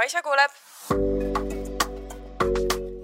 [0.00, 0.52] Kaisa kuuleb.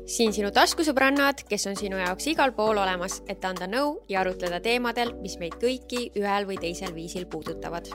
[0.08, 4.62] siin sinu taskusõbrannad, kes on sinu jaoks igal pool olemas, et anda nõu ja arutleda
[4.64, 7.90] teemadel, mis meid kõiki ühel või teisel viisil puudutavad.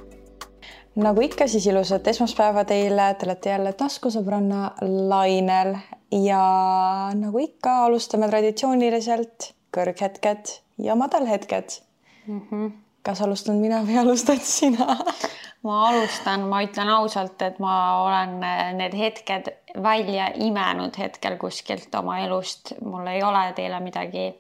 [1.02, 4.62] nagu ikka, siis ilusat esmaspäeva teile, te olete jälle taskusõbranna
[5.10, 5.74] lainel
[6.22, 6.46] ja
[7.18, 11.82] nagu ikka, alustame traditsiooniliselt kõrghetked ja madalhetked
[12.28, 12.42] mm.
[12.52, 12.72] -hmm.
[13.02, 14.94] kas alustan mina või alustad sina?
[15.64, 18.40] ma alustan, ma ütlen ausalt, et ma olen
[18.80, 19.52] need hetked
[19.84, 24.32] välja imenud hetkel kuskilt oma elust, mul ei ole teile midagi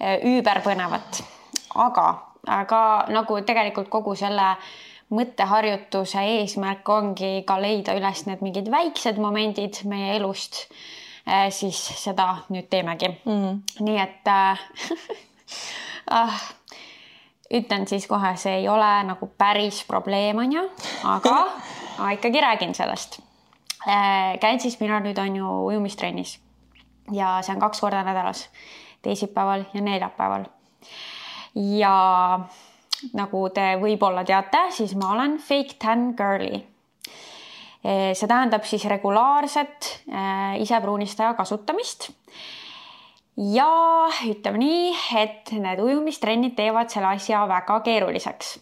[0.00, 1.20] üüberpõnevat,
[1.84, 2.06] aga,
[2.48, 4.54] aga nagu tegelikult kogu selle
[5.10, 10.62] mõtteharjutuse eesmärk ongi ka leida üles need mingid väiksed momendid meie elust,
[11.52, 13.10] siis seda nüüd teemegi.
[13.26, 13.60] Mm..
[13.84, 14.62] nii et äh,
[17.50, 20.62] ütlen siis kohe, see ei ole nagu päris probleem, on ju,
[21.10, 21.34] aga
[22.00, 23.20] ma ikkagi räägin sellest.
[23.88, 26.38] Äh, käin siis mina nüüd on ju ujumistrennis
[27.12, 28.48] ja see on kaks korda nädalas,
[29.02, 30.44] teisipäeval ja neljapäeval.
[31.54, 31.94] ja
[33.16, 36.60] nagu te võib-olla teate, siis ma olen fake tan girly.
[37.80, 42.10] Äh, see tähendab siis regulaarset äh, isepruunistaja kasutamist
[43.40, 43.68] ja
[44.28, 48.58] ütleme nii, et need ujumistrennid teevad selle asja väga keeruliseks.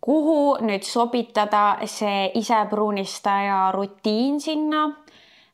[0.00, 4.88] kuhu nüüd sobitada see isepruunistaja rutiin sinna?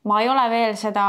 [0.06, 1.04] ma ei ole veel seda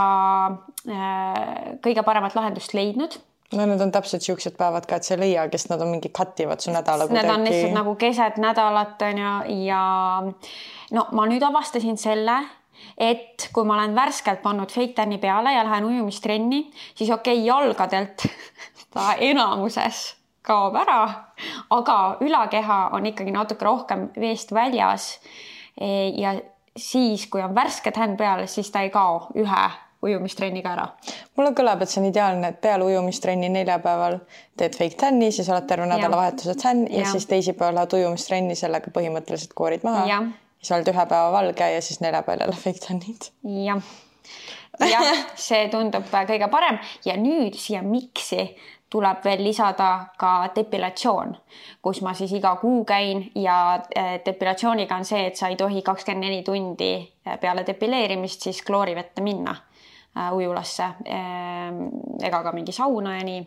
[0.89, 3.19] äh, kõige paremat lahendust leidnud
[3.53, 6.09] no need on täpselt siuksed päevad ka, et sa ei leia, kes nad on mingi
[6.13, 7.27] cut ivad su nädala kuidagi.
[7.27, 9.83] Need on lihtsalt nagu keset nädalat on ju ja
[10.97, 12.41] no ma nüüd avastasin selle,
[12.97, 16.63] et kui ma olen värskelt pannud fake tan'i peale ja lähen ujumistrenni,
[16.95, 18.27] siis okei okay,, jalgadelt
[18.93, 21.01] ta enamuses kaob ära,
[21.75, 25.17] aga ülakeha on ikkagi natuke rohkem veest väljas.
[26.15, 26.37] ja
[26.77, 29.65] siis, kui on värske tänn peal, siis ta ei kao ühe
[30.07, 30.87] ujumistrenniga ära.
[31.35, 34.19] mulle kõlab, et see on ideaalne, et peale ujumistrenni neljapäeval
[34.57, 37.03] teed fake tan'i, siis oled terve nädalavahetuse tänn ja.
[37.03, 40.21] ja siis teisipäeval lähed ujumistrenni, sellega põhimõtteliselt koorid maha
[40.61, 43.29] sa oled ühe päeva valge ja siis neljapäeval jälle fake tan'id.
[43.65, 43.81] jah,
[44.79, 48.49] jah, see tundub kõige parem ja nüüd siia miksi
[48.89, 51.33] tuleb veel lisada ka depilatsioon,
[51.83, 53.57] kus ma siis iga kuu käin ja
[53.95, 58.61] eh, depilatsiooniga on see, et sa ei tohi kakskümmend neli tundi eh, peale depileerimist siis
[58.63, 61.81] kloorivette minna äh, ujulasse äh,
[62.23, 63.43] ega ka mingi sauna ja nii.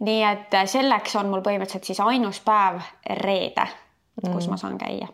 [0.00, 2.82] nii et selleks on mul põhimõtteliselt siis ainus päev
[3.22, 3.68] reede,
[4.18, 4.50] kus mm.
[4.50, 5.06] ma saan käia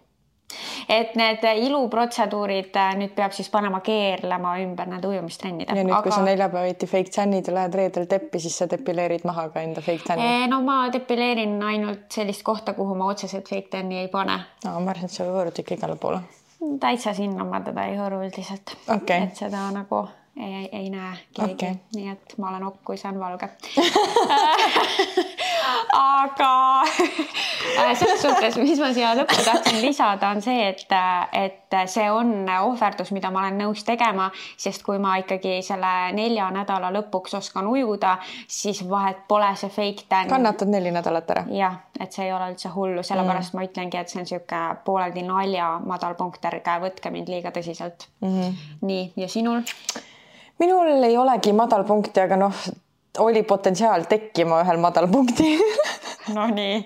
[0.88, 5.72] et need iluprotseduurid äh, nüüd peab siis panema keerlema ümber nende ujumistrennide.
[5.72, 9.26] ja nüüd aga..., kui sa neljapäeviti fake tan'id ja lähed reedel teppi, siis sa depileerid
[9.28, 10.48] maha ka enda fake tan'i?
[10.50, 14.41] no ma depileerin ainult sellist kohta, kuhu ma otseselt fake tan'i ei pane.
[14.64, 16.20] no ma arvan, et sa hõõrud ikka igale poole.
[16.81, 19.28] täitsa sinna ma teda ei hõõru üldiselt okay..
[19.28, 20.06] et seda nagu
[20.37, 23.49] ei, ei näe keegi okay., nii et ma olen okk, kui see on valge
[25.95, 26.83] aga
[27.78, 30.84] äh, selles suhtes, mis ma siia lõppu tahtsin lisada, on see, et,
[31.39, 34.31] et see on ohverdus, mida ma olen nõus tegema,
[34.61, 38.17] sest kui ma ikkagi selle nelja nädala lõpuks oskan ujuda,
[38.50, 40.31] siis vahet pole see fake tan.
[40.31, 41.44] kannatad neli nädalat ära.
[41.55, 43.61] jah, et see ei ole üldse hullu, sellepärast mm.
[43.61, 48.34] ma ütlengi, et see on niisugune pooleldi nalja madalpunkt, ärge võtke mind liiga tõsiselt mm.
[48.34, 48.67] -hmm.
[48.91, 49.62] nii, ja sinul?
[50.64, 52.64] Minul ei olegi madalpunkti, aga noh,
[53.25, 55.62] oli potentsiaal tekkima ühel madalpunktil
[56.34, 56.80] Nonii.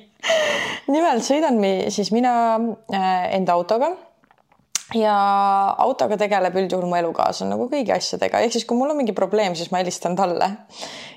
[0.92, 3.94] nimelt sõidan mi, siis mina äh, enda autoga.
[4.96, 5.14] Ja
[5.84, 9.52] autoga tegeleb üldjuhul mu elukaaslane nagu kõigi asjadega, ehk siis kui mul on mingi probleem,
[9.52, 10.48] siis ma helistan talle.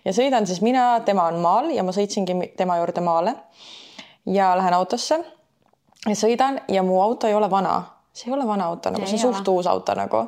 [0.03, 3.38] Ja sõidan siis mina, tema on maal ja ma sõitsingi tema juurde maale.
[4.28, 5.22] Ja lähen autosse.
[6.03, 7.78] Ja sõidan ja mu auto ei ole vana,
[8.11, 10.25] see ei ole vana auto, nagu see on suht uus auto nagu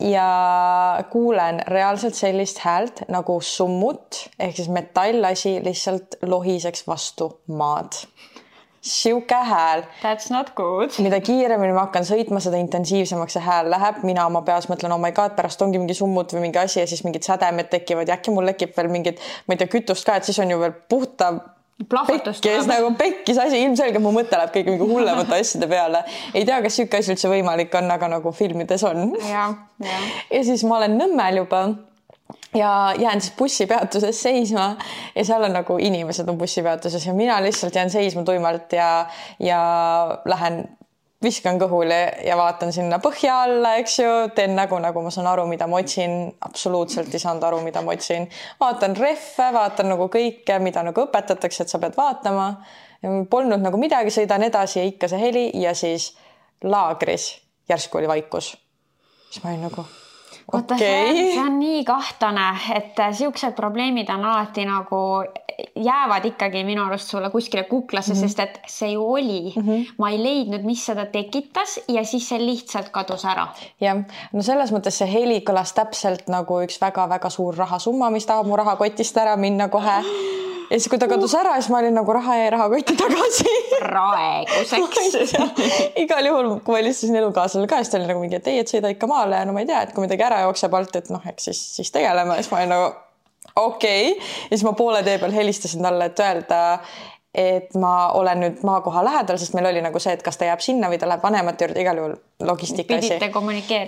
[0.00, 7.92] ja kuulen reaalselt sellist häält nagu summut ehk siis metallasi lihtsalt lohiseks vastu maad.
[8.82, 9.82] sihuke hääl.
[10.02, 10.90] That's not good.
[10.98, 14.98] mida kiiremini ma hakkan sõitma, seda intensiivsemaks see hääl läheb, mina oma peas mõtlen, oh
[14.98, 18.18] my god, pärast ongi mingi summut või mingi asi ja siis mingid sädemed tekivad ja
[18.18, 20.74] äkki mul tekib veel mingit, ma ei tea, kütust ka, et siis on ju veel
[20.90, 21.30] puhta
[21.88, 26.04] pekkis nagu pekkis asi, ilmselgelt mu mõte läheb kõige mingi hullemate asjade peale.
[26.34, 29.14] ei tea, kas niisugune asi üldse võimalik on, aga nagu filmides on.
[29.28, 29.48] ja,
[29.82, 30.02] ja.
[30.30, 31.64] ja siis ma olen Nõmmel juba
[32.54, 34.76] ja jään siis bussipeatuses seisma
[35.14, 39.06] ja seal on nagu inimesed on bussipeatuses ja mina lihtsalt jään seisma tuimalt ja,
[39.40, 39.62] ja
[40.24, 40.64] lähen
[41.22, 45.46] viskan kõhuli ja vaatan sinna põhja alla, eks ju, teen nägu, nagu ma saan aru,
[45.50, 46.34] mida ma otsin.
[46.40, 48.28] absoluutselt ei saanud aru, mida ma otsin.
[48.60, 52.52] vaatan rehve, vaatan nagu kõike, mida nagu õpetatakse, et sa pead vaatama.
[53.30, 56.12] Polnud nagu midagi, sõidan edasi ja ikka see heli ja siis
[56.62, 57.32] laagris
[57.68, 58.56] järsku oli vaikus.
[59.30, 59.86] siis ma olin nagu
[60.52, 65.02] vaata okay., see, see on nii kahtlane, et siuksed probleemid on alati nagu
[65.76, 68.20] jäävad ikkagi minu arust sulle kuskile kuklasse mm, -hmm.
[68.20, 69.94] sest et see ju oli mm, -hmm.
[69.98, 73.48] ma ei leidnud, mis seda tekitas ja siis see lihtsalt kadus ära.
[73.80, 78.46] jah, no selles mõttes see heli kõlas täpselt nagu üks väga-väga suur rahasumma, mis tahab
[78.46, 80.02] mu rahakotist ära minna kohe
[80.72, 83.54] ja siis, kui ta kadus ära, siis ma olin nagu raha jäi rahakotti tagasi.
[83.82, 85.36] Praeguseks.
[86.02, 88.72] Igal juhul, kui ma helistasin elukaaslasele ka, siis ta oli nagu mingi, et ei, et
[88.72, 91.12] sõida ikka maale ja no ma ei tea, et kui midagi ära jookseb alt, et
[91.12, 92.90] noh, eks siis, siis tegeleme, siis ma olin nagu
[93.56, 94.12] okei.
[94.12, 94.28] Okay.
[94.48, 96.60] ja siis ma poole tee peal helistasin talle, et öelda,
[97.36, 100.64] et ma olen nüüd maakoha lähedal, sest meil oli nagu see, et kas ta jääb
[100.64, 102.16] sinna või ta läheb vanemate juurde, igal juhul
[102.48, 103.18] logistika asi.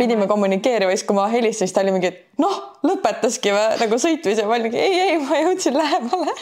[0.01, 3.69] pidime kommunikeerima, siis kui ma helistasin, siis ta oli mingi, et noh, lõpetaski või?
[3.85, 6.37] Nagu sõitmise, ma olin mingi ei, ei, ma jõudsin lähemale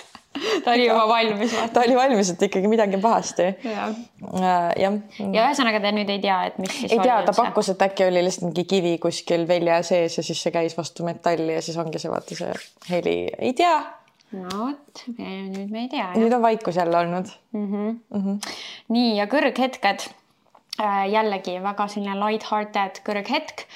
[0.65, 1.55] ta oli juba valmis.
[1.73, 3.49] ta oli valmis, et ikkagi midagi on pahasti.
[3.67, 3.95] jah.
[4.83, 4.93] ja
[5.45, 8.25] ühesõnaga te nüüd ei tea, et mis siis ei tea, ta pakkus, et äkki oli
[8.25, 12.01] lihtsalt mingi kivi kuskil välja sees ja siis see käis vastu metalli ja siis ongi
[12.03, 12.53] see vaata see
[12.91, 13.77] heli, ei tea.
[14.33, 16.11] no vot, nüüd me ei tea.
[16.17, 17.67] nüüd on vaikus jälle olnud mm.
[17.67, 17.97] -hmm.
[18.17, 18.53] Mm -hmm.
[18.97, 20.07] nii ja kõrghetked
[20.81, 23.67] äh, jällegi väga selline light-hearted kõrghetk.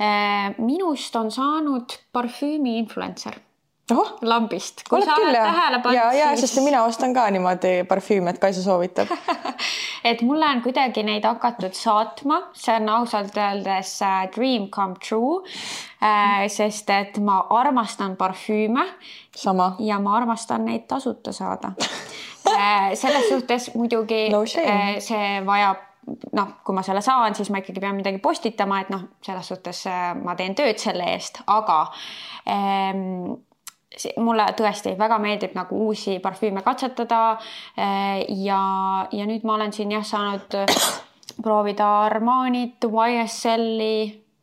[0.00, 3.36] Äh, minust on saanud parfüümi influencer
[3.94, 4.84] oh, lambist.
[4.90, 5.58] oled küll jah?
[5.94, 6.50] ja, ja siis...
[6.50, 9.10] sest mina ostan ka niimoodi parfüüme, et Kaisa soovitab
[10.10, 15.40] et mulle on kuidagi neid hakatud saatma, see on ausalt öeldes uh, dream come true
[15.40, 16.46] uh,.
[16.48, 18.86] sest et ma armastan parfüüme.
[19.36, 19.74] sama.
[19.78, 25.86] ja ma armastan neid tasuta saada uh, selles suhtes muidugi no uh, see vajab
[26.32, 29.84] noh, kui ma selle saan, siis ma ikkagi pean midagi postitama, et noh, selles suhtes
[30.24, 31.82] ma teen tööd selle eest, aga
[32.50, 33.36] ähm,
[34.22, 37.38] mulle tõesti väga meeldib nagu uusi parfüüme katsetada.
[37.76, 38.62] Eh, ja,
[39.12, 40.58] ja nüüd ma olen siin jah saanud
[41.44, 43.94] proovida Armanit, YSL-i,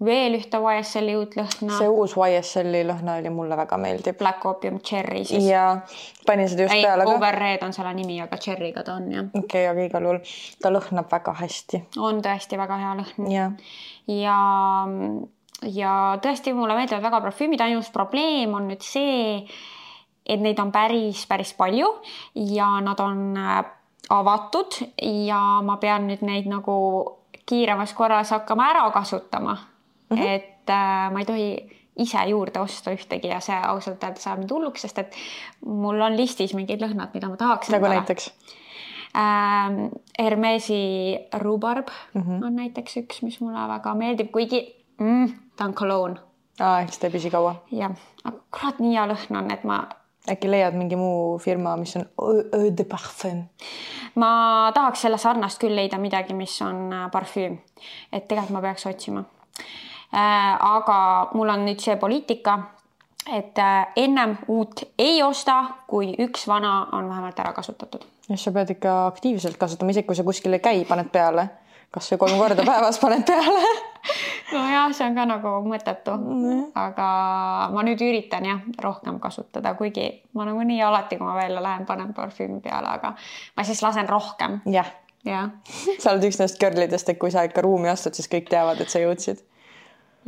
[0.04, 1.78] veel ühte YSL-i uut lõhna.
[1.80, 4.18] see uus YSL-i lõhna oli mulle väga meeldib.
[4.20, 5.48] Black Opium Cherry siis.
[5.48, 5.80] ja
[6.28, 7.16] panin seda just Ei, peale ka.
[7.16, 9.32] Overred on selle nimi, aga Cherry'ga ta on jah.
[9.32, 10.22] okei okay,, aga igal juhul
[10.62, 11.84] ta lõhnab väga hästi.
[11.98, 13.32] on tõesti väga hea lõhn.
[13.32, 13.50] ja,
[14.12, 14.38] ja
[15.66, 19.42] ja tõesti, mulle meeldivad väga parfüümid, ainus probleem on nüüd see,
[20.28, 21.90] et neid on päris, päris palju
[22.58, 23.64] ja nad on äh,
[24.14, 26.76] avatud ja ma pean nüüd neid nagu
[27.48, 30.18] kiiremas korras hakkama ära kasutama mm.
[30.18, 30.28] -hmm.
[30.28, 31.50] et äh, ma ei tohi
[31.98, 35.16] ise juurde osta ühtegi ja see ausalt öeldes ajab mind hulluks, sest et
[35.66, 37.70] mul on listis mingid lõhnad, mida ma tahaks.
[37.70, 38.32] nagu näiteks
[39.18, 39.88] ähm,?
[40.20, 42.46] Hermesi rhubarb mm -hmm.
[42.46, 46.20] on näiteks üks, mis mulle väga meeldib, kuigi mm, ta on cologne.
[46.60, 47.56] aa, eks ta ei püsi kaua.
[47.72, 49.82] jah, aga kurat, nii hea lõhn on, et ma.
[50.28, 53.44] äkki leiad mingi muu firma, mis on Eau de Parfum?
[54.16, 54.32] ma
[54.76, 57.60] tahaks selle sarnast küll leida midagi, mis on äh, parfüüm,
[58.12, 59.24] et tegelikult ma peaks otsima
[60.14, 60.58] äh,.
[60.72, 60.98] aga
[61.34, 62.60] mul on nüüd see poliitika,
[63.34, 68.04] et äh, ennem uut ei osta, kui üks vana on vähemalt ära kasutatud.
[68.30, 71.50] jah, sa pead ikka aktiivselt kasutama, isegi kui sa kuskil ei käi, paned peale
[71.94, 73.64] kasvõi kolm korda päevas paned peale
[74.52, 77.08] nojah, see on ka nagu mõttetu mm., aga
[77.74, 80.08] ma nüüd üritan jah, rohkem kasutada, kuigi
[80.38, 83.16] ma nagunii alati, kui ma välja lähen, panen parfüümi peale, aga
[83.58, 84.62] ma siis lasen rohkem.
[84.72, 84.90] jah
[85.28, 85.52] jah.
[86.02, 88.82] sa oled üks nendest girl idest, et kui sa ikka ruumi astud, siis kõik teavad,
[88.82, 89.44] et sa jõudsid.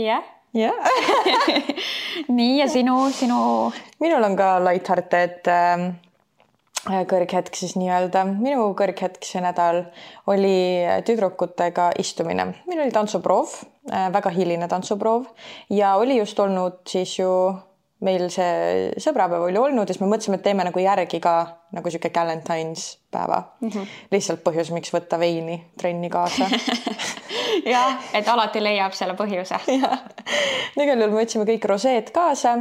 [0.01, 0.27] jah.
[0.57, 0.75] jah.
[2.39, 3.39] nii ja sinu, sinu?
[4.03, 6.08] minul on ka light-hearted äh, Äh,
[6.87, 8.23] kõrghetk siis nii-öelda.
[8.25, 9.83] minu kõrghetk see nädal
[10.27, 12.45] oli tüdrukutega istumine.
[12.67, 13.49] meil oli tantsuproov,
[13.91, 15.25] äh, väga hiline tantsuproov
[15.69, 17.29] ja oli just olnud siis ju
[18.05, 21.33] meil see sõbrapäev oli olnud ja siis me mõtlesime, et teeme nagu järgi ka
[21.75, 23.69] nagu sihuke Valentine's päeva mm.
[23.69, 23.89] -hmm.
[24.11, 26.47] lihtsalt põhjus, miks võtta veini trenni kaasa
[27.73, 29.59] jah, et alati leiab selle põhjuse.
[30.79, 32.55] igal juhul me võtsime kõik roseed kaasa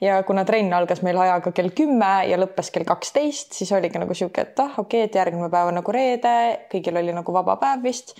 [0.00, 4.14] ja kuna trenn algas meil ajaga kell kümme ja lõppes kell kaksteist, siis oligi nagu
[4.14, 6.34] sihuke, et ah, okei okay,, et järgmine päev on nagu reede,
[6.72, 8.14] kõigil oli nagu vaba päev vist.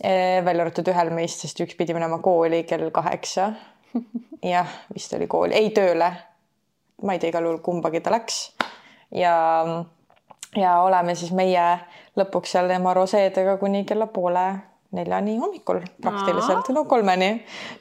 [0.00, 3.50] Eh, välja arvatud ühel meist, sest üks pidi minema kooli kell kaheksa
[4.52, 6.12] jah, vist oli kooli, ei tööle.
[7.02, 8.52] ma ei tea, igal juhul kumbagi ta läks.
[9.16, 9.34] Ja,
[10.56, 11.64] ja oleme siis meie
[12.18, 14.46] lõpuks seal ema roseedega kuni kella poole
[14.92, 17.30] neljani hommikul praktiliselt, no kolmeni.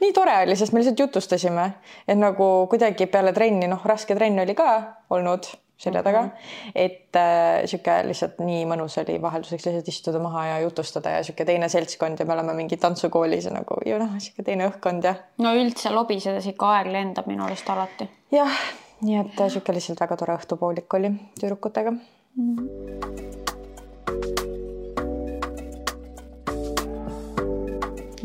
[0.01, 1.71] nii tore oli, sest me lihtsalt jutustasime,
[2.07, 4.69] et nagu kuidagi peale trenni, noh, raske trenn oli ka
[5.09, 6.29] olnud selja taga mm.
[6.29, 6.71] -hmm.
[6.75, 11.45] et äh, sihuke lihtsalt nii mõnus oli vahelduseks lihtsalt istuda maha ja jutustada ja sihuke
[11.45, 15.15] teine seltskond ja me oleme mingi tantsukoolis ja nagu ju noh, sihuke teine õhkkond ja.
[15.37, 18.09] no üldse lobisedes ikka aeg lendab minu arust alati.
[18.31, 18.61] jah,
[19.01, 22.55] nii et äh, sihuke lihtsalt väga tore õhtupoolik oli tüdrukutega mm.
[22.55, 23.38] -hmm.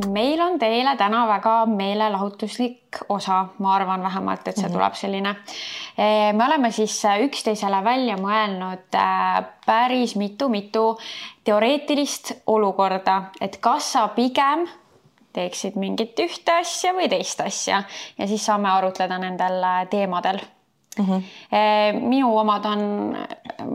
[0.07, 4.73] Meil on teile täna väga meelelahutuslik osa, ma arvan vähemalt, et see Mhm.
[4.73, 5.37] tuleb selline.
[6.33, 10.99] me oleme siis üksteisele välja mõelnud äh, päris mitu-mitu
[11.45, 14.69] teoreetilist olukorda, et kas sa pigem
[15.33, 17.83] teeksid mingit ühte asja või teist asja
[18.19, 20.39] ja siis saame arutleda nendel teemadel
[20.99, 21.05] mm.
[21.05, 22.01] -hmm.
[22.01, 23.17] minu omad on,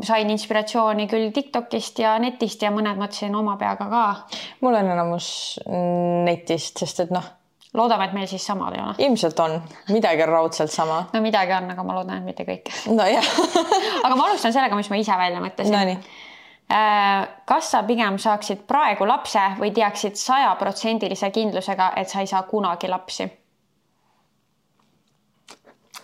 [0.06, 4.06] sain inspiratsiooni küll Tiktokist ja netist ja mõned mõtlesin oma peaga ka.
[4.62, 5.28] mul on enamus
[6.26, 7.26] netist, sest et noh,
[7.74, 8.96] loodame, et meil siis samad ei ole.
[9.08, 9.58] ilmselt on,
[9.90, 11.04] midagi on raudselt sama.
[11.14, 12.72] no midagi on, aga ma loodan, et mitte kõik.
[12.90, 13.34] nojah
[14.06, 15.76] aga ma alustan sellega, mis ma ise välja mõtlesin.
[15.76, 16.00] Nonii.
[17.50, 22.92] kas sa pigem saaksid praegu lapse või teaksid sajaprotsendilise kindlusega, et sa ei saa kunagi
[22.92, 23.30] lapsi?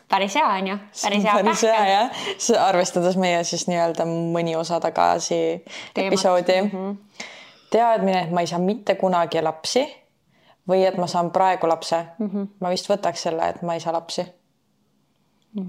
[0.10, 1.34] Päris hea on ju, päris hea.
[1.34, 2.24] päris hea jah,
[2.68, 5.36] arvestades meie siis nii-öelda mõni osa tagasi
[5.94, 6.08] Teemat.
[6.08, 6.70] episoodi mm.
[6.70, 6.98] -hmm.
[7.70, 9.86] teadmine, et ma ei saa mitte kunagi lapsi
[10.70, 12.48] või et ma saan praegu lapse mm, -hmm.
[12.60, 14.26] ma vist võtaks selle, et ma ei saa lapsi.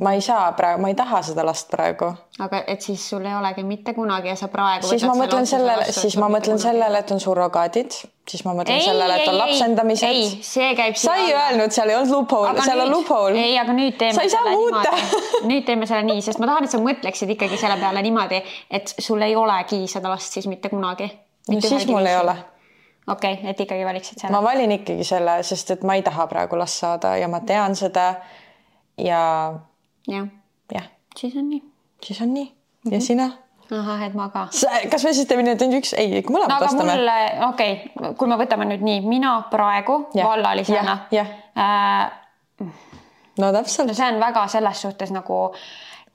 [0.00, 2.08] Ma ei saa praegu, ma ei taha seda last praegu.
[2.42, 4.86] aga et siis sul ei olegi mitte kunagi ja sa praegu.
[4.86, 8.86] siis ma mõtlen sellele, siis ma mõtlen sellele, et on surrogaadid, siis ma mõtlen ei,
[8.88, 10.08] sellele, et on lapsendamised.
[10.08, 10.98] ei, see käib.
[10.98, 13.44] sa ei öelnud, seal ei olnud loophole, seal on loophole.
[13.44, 14.16] ei, aga nüüd teeme.
[14.18, 14.96] sa ei saa muuta.
[15.50, 18.42] nüüd teeme selle nii, sest ma tahan, et sa mõtleksid ikkagi selle peale niimoodi,
[18.80, 21.08] et sul ei olegi seda last siis mitte kunagi.
[21.52, 22.34] no siis mul ei ole
[23.06, 24.34] okei okay,, et ikkagi valiksid selle?
[24.34, 27.78] ma valin ikkagi selle, sest et ma ei taha praegu last saada ja ma tean
[27.78, 28.14] seda.
[28.98, 29.22] ja.
[30.08, 30.28] Jah
[30.72, 30.88] jah.
[31.16, 31.62] siis on nii.
[32.04, 32.52] siis on nii
[32.90, 33.30] ja sina?
[33.70, 34.46] ahah, et ma ka.
[34.90, 36.98] kas me siis teeme ainult üks, ei, ikka mõlemad no, vastame?
[37.48, 40.98] okei okay,, kui me võtame nüüd nii, mina praegu ja, vallalisena.
[41.10, 42.70] äh,.
[43.42, 43.94] no täpselt.
[43.96, 45.50] see on väga selles suhtes nagu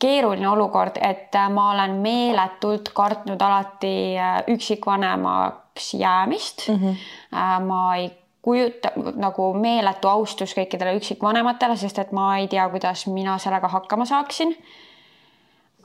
[0.02, 4.16] keeruline olukord, et ma olen meeletult kartnud alati
[4.50, 6.80] üksikvanemaks jäämist mm.
[6.80, 7.68] -hmm.
[7.68, 8.10] ma ei
[8.42, 14.06] kujuta nagu meeletu austus kõikidele üksikvanematele, sest et ma ei tea, kuidas mina sellega hakkama
[14.06, 14.56] saaksin.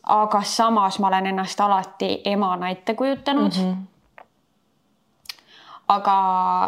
[0.06, 3.72] aga samas ma olen ennast alati emana ette kujutanud mm.
[3.72, 3.84] -hmm
[5.88, 6.14] aga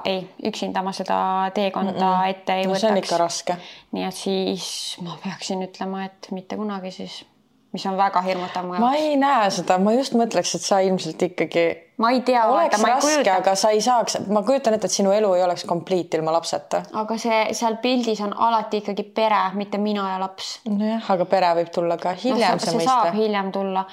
[0.04, 2.28] ei, üksinda ma seda teekonda mm -mm.
[2.30, 2.80] ette ei no, võtaks.
[2.80, 3.56] see on ikka raske.
[3.92, 7.24] nii et siis ma peaksin ütlema, et mitte kunagi siis,
[7.72, 8.84] mis on väga hirmutav mu jaoks.
[8.84, 11.66] ma ei näe seda, ma just mõtleks, et sa ilmselt ikkagi.
[12.00, 12.44] ma ei tea.
[12.48, 15.66] oleks ma raske, aga sa ei saaks, ma kujutan ette, et sinu elu ei oleks
[15.68, 16.82] kompliit ilma lapseta.
[17.02, 20.58] aga see seal pildis on alati ikkagi pere, mitte mina ja laps.
[20.70, 22.88] nojah, aga pere võib tulla ka hiljem no,, see mõiste.
[22.88, 23.84] saab hiljem tulla.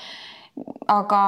[0.87, 1.21] aga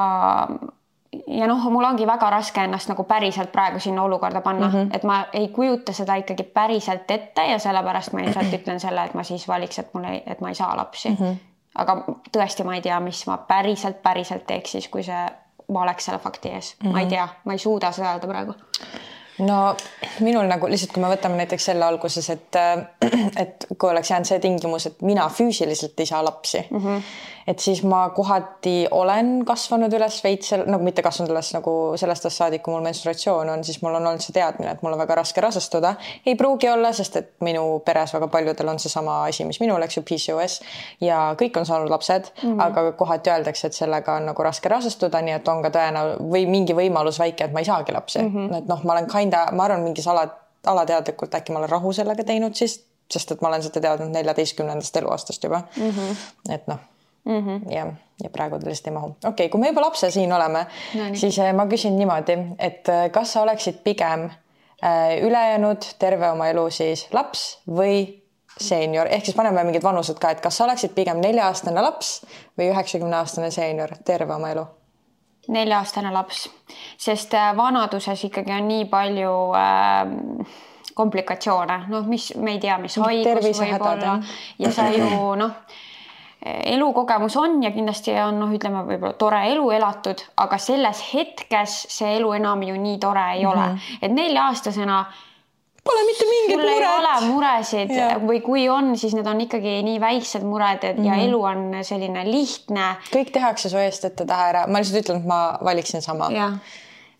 [1.26, 4.96] ja noh, mul ongi väga raske ennast nagu päriselt praegu sinna olukorda panna mm, -hmm.
[4.96, 9.14] et ma ei kujuta seda ikkagi päriselt ette ja sellepärast ma lihtsalt ütlen selle, et
[9.14, 11.16] ma siis valiks, et mul ei, et ma ei saa lapsi mm.
[11.16, 11.36] -hmm.
[11.78, 11.98] Aga
[12.32, 15.26] tõesti, ma ei tea, mis ma päriselt, päriselt teeks siis, kui see,
[15.72, 16.92] ma oleks selle fakti ees mm, -hmm.
[16.92, 18.54] ma ei tea, ma ei suuda seda öelda praegu
[19.38, 19.76] no
[20.20, 22.58] minul nagu lihtsalt, kui me võtame näiteks selle alguses, et,
[23.42, 27.02] et kui oleks jäänud see tingimus, et mina füüsiliselt ei saa lapsi mm, -hmm.
[27.48, 32.42] Et siis ma kohati olen kasvanud üles veits, nagu mitte kasvanud üles nagu sellest ajast
[32.42, 35.16] saadik, kui mul menstruatsioon on, siis mul on olnud see teadmine, et mul on väga
[35.22, 35.94] raske rasestuda.
[36.26, 39.96] ei pruugi olla, sest et minu peres väga paljudel on seesama asi, mis minul, eks
[39.96, 40.58] ju, PCOS
[41.04, 42.64] ja kõik on saanud lapsed mm, -hmm.
[42.66, 46.44] aga kohati öeldakse, et sellega on nagu raske rasestuda, nii et on ka tõenäoliselt või
[46.50, 48.58] mingi võimalus väike, et ma ei saagi lapsi mm, -hmm.
[48.58, 50.28] et noh, ma olen kinda, ma arvan, mingis ala,
[50.66, 54.96] alateadlikult äkki ma olen rahu sellega teinud siis, sest et ma olen seda teadnud neljateistkümnendast
[54.96, 55.90] eluaastast juba mm.
[55.90, 56.54] -hmm.
[56.54, 56.78] et noh
[57.28, 57.72] mm -hmm.
[57.72, 57.86] ja,
[58.22, 59.08] ja praegu ta lihtsalt ei mahu.
[59.08, 63.32] okei okay,, kui me juba lapse siin oleme no,, siis ma küsin niimoodi, et kas
[63.32, 64.30] sa oleksid pigem
[64.84, 68.22] äh, ülejäänud terve oma elu siis laps või
[68.60, 72.24] seenior, ehk siis paneme mingid vanused ka, et kas sa oleksid pigem nelja-aastane laps
[72.58, 74.66] või üheksakümne-aastane seenior terve oma elu?
[75.48, 76.48] Nelja-aastane laps,
[76.98, 80.56] sest vanaduses ikkagi on nii palju äh,
[80.98, 84.18] komplikatsioone, noh, mis me ei tea, mis haigus võib olla.
[84.58, 85.06] ja sa ju
[85.38, 85.54] noh,
[86.46, 92.12] elukogemus on ja kindlasti on noh, ütleme võib-olla tore elu elatud, aga selles hetkes see
[92.18, 93.72] elu enam ju nii tore ei mm -hmm.
[93.72, 95.06] ole, et nelja-aastasena
[95.88, 96.76] Pole mitte mingit muret.
[96.76, 98.08] ei ole muresid ja.
[98.20, 101.06] või kui on, siis need on ikkagi nii väiksed mured, et mm -hmm.
[101.06, 102.96] ja elu on selline lihtne.
[103.14, 106.28] kõik tehakse su eest ette-taha ära, ma lihtsalt ütlen, et ma valiksin sama.
[106.30, 106.58] jah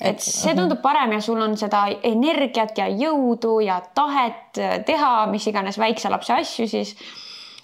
[0.00, 5.46] et see tundub parem ja sul on seda energiat ja jõudu ja tahet teha mis
[5.46, 6.94] iganes väikse lapse asju siis.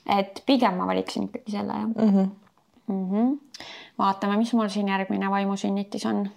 [0.06, 2.11] Et pigem ma valiksin ikkagi selle jah mm.
[2.11, 2.30] -hmm.
[2.87, 3.38] Mm -hmm.
[3.99, 6.30] vaatame, mis mul siin järgmine vaimusünnitis on.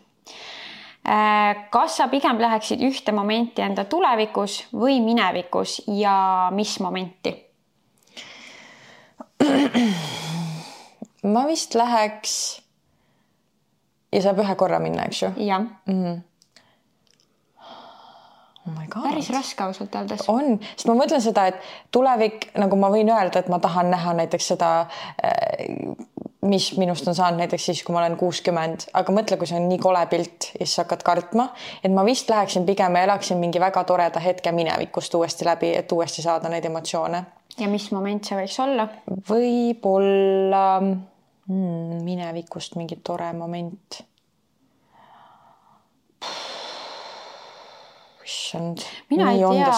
[1.69, 7.45] kas sa pigem läheksid ühte momenti enda tulevikus või minevikus ja mis momenti?
[11.33, 12.61] ma vist läheks
[14.11, 15.31] ja saab ühe korra minna, eks ju?
[15.37, 16.03] jah mm.
[16.03, 16.21] -hmm.
[18.67, 20.25] Oh päris raske ausalt öeldes.
[20.31, 21.59] on, sest ma mõtlen seda, et
[21.95, 24.71] tulevik, nagu ma võin öelda, et ma tahan näha näiteks seda,
[26.47, 29.67] mis minust on saanud näiteks siis, kui ma olen kuuskümmend, aga mõtle, kui see on
[29.71, 31.49] nii kole pilt ja siis hakkad kartma,
[31.83, 35.91] et ma vist läheksin pigem ja elaksin mingi väga toreda hetke minevikust uuesti läbi, et
[35.91, 37.23] uuesti saada neid emotsioone.
[37.57, 38.87] ja mis moment see võiks olla?
[39.29, 44.03] võib-olla hmm, minevikust mingi tore moment
[48.27, 48.83] issand.
[49.09, 49.71] mina ei tea,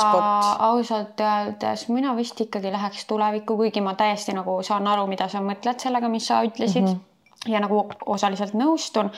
[0.60, 5.44] ausalt öeldes, mina vist ikkagi läheks tulevikku, kuigi ma täiesti nagu saan aru, mida sa
[5.46, 6.94] mõtled sellega, mis sa ütlesid mm.
[6.94, 7.53] -hmm.
[7.53, 9.12] ja nagu osaliselt nõustun.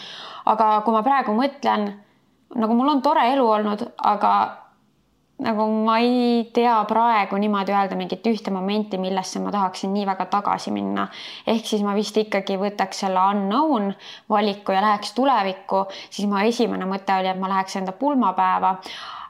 [0.45, 1.93] aga kui ma praegu mõtlen,
[2.55, 4.33] nagu mul on tore elu olnud, aga
[5.41, 10.25] nagu ma ei tea praegu niimoodi öelda mingit ühte momenti, millesse ma tahaksin nii väga
[10.25, 11.07] tagasi minna.
[11.47, 13.93] ehk siis ma vist ikkagi võtaks selle unknown
[14.29, 18.75] valiku ja läheks tulevikku, siis mu esimene mõte oli, et ma läheks enda pulmapäeva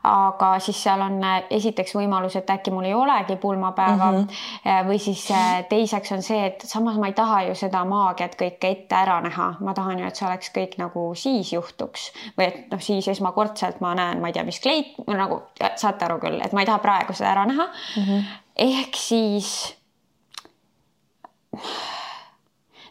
[0.03, 4.87] aga siis seal on äh, esiteks võimalus, et äkki mul ei olegi pulmapäeva mm -hmm.
[4.87, 8.71] või siis äh, teiseks on see, et samas ma ei taha ju seda maagiat kõike
[8.71, 12.71] ette ära näha, ma tahan ju, et see oleks kõik nagu siis juhtuks või et
[12.71, 15.41] noh, siis esmakordselt ma näen, ma ei tea, mis kleit nagu
[15.75, 18.03] saate aru küll, et ma ei taha praegu seda ära näha mm.
[18.03, 18.23] -hmm.
[18.55, 19.77] ehk siis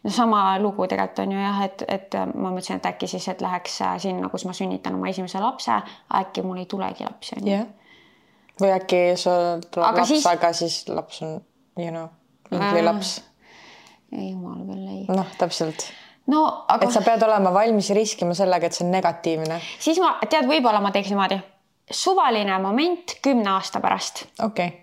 [0.05, 3.43] no sama lugu tegelikult on ju jah, et, et ma mõtlesin, et äkki siis, et
[3.45, 5.77] läheks äh, sinna, kus ma sünnitan oma esimese lapse,
[6.21, 7.61] äkki mul ei tulegi lapsi on ju
[8.61, 11.39] või äkki sul tuleb aga laps siis..., aga siis laps on,
[11.79, 12.11] you know,
[12.53, 13.17] ingli laps.
[14.13, 15.01] ei, jumal küll ei.
[15.09, 15.87] noh, täpselt
[16.31, 16.87] no aga.
[16.87, 19.61] et sa pead olema valmis riskima sellega, et see on negatiivne.
[19.81, 21.41] siis ma, tead, võib-olla ma teeks niimoodi,
[21.91, 24.27] suvaline moment kümne aasta pärast.
[24.39, 24.79] okei okay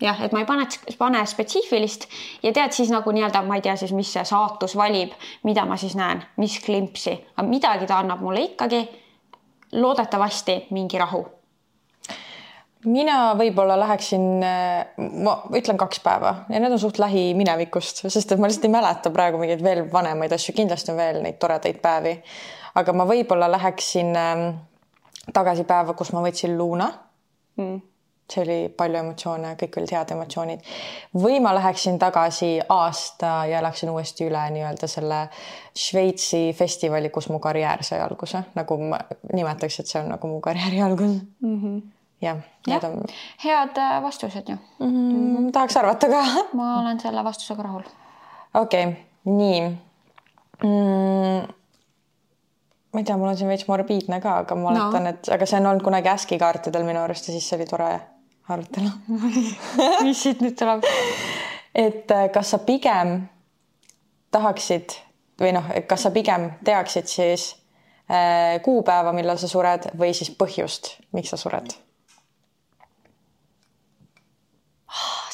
[0.00, 0.66] jah, et ma ei pane,
[0.98, 2.06] pane spetsiifilist
[2.44, 5.12] ja tead siis nagu nii-öelda, ma ei tea siis, mis see saatus valib,
[5.46, 8.88] mida ma siis näen, mis klimpsi, aga midagi ta annab mulle ikkagi.
[9.72, 11.26] loodetavasti mingi rahu.
[12.84, 14.22] mina võib-olla läheksin,
[15.22, 19.10] ma ütlen kaks päeva ja need on suht lähiminevikust, sest et ma lihtsalt ei mäleta
[19.10, 22.16] praegu mingeid veel vanemaid asju, kindlasti on veel neid toredaid päevi.
[22.74, 24.48] aga ma võib-olla läheksin ähm,
[25.32, 26.90] tagasi päeva, kus ma võtsin luuna
[27.56, 27.89] mm
[28.32, 30.66] see oli palju emotsioone, kõik olid head emotsioonid.
[31.14, 35.22] või ma läheksin tagasi aasta ja elaksin uuesti üle nii-öelda selle
[35.76, 38.98] Šveitsi festivali, kus mu karjäär sai alguse, nagu ma
[39.32, 41.56] nimetaks, et see on nagu mu karjääri algus mm.
[41.62, 41.80] -hmm
[42.20, 43.04] jah, need on.
[43.44, 44.88] head äh, vastused ju mm.
[44.88, 45.52] -hmm.
[45.52, 46.24] tahaks arvata ka
[46.58, 47.82] ma olen selle vastusega rahul.
[48.54, 49.60] okei okay,, nii
[50.64, 51.48] mm
[52.92, 55.46] ma ei tea, mul on siin veits morbiidne ka, aga ma oletan no., et aga
[55.46, 57.90] see on olnud kunagi ASCII kaartidel minu arust ja siis see oli tore
[58.48, 58.90] arutelu
[60.06, 60.86] mis siit nüüd tuleb?
[61.74, 63.20] et äh, kas sa pigem
[64.30, 64.96] tahaksid
[65.40, 67.52] või noh, kas sa pigem teaksid siis
[68.10, 71.72] äh, kuupäeva, millal sa sured või siis põhjust, miks sa sured?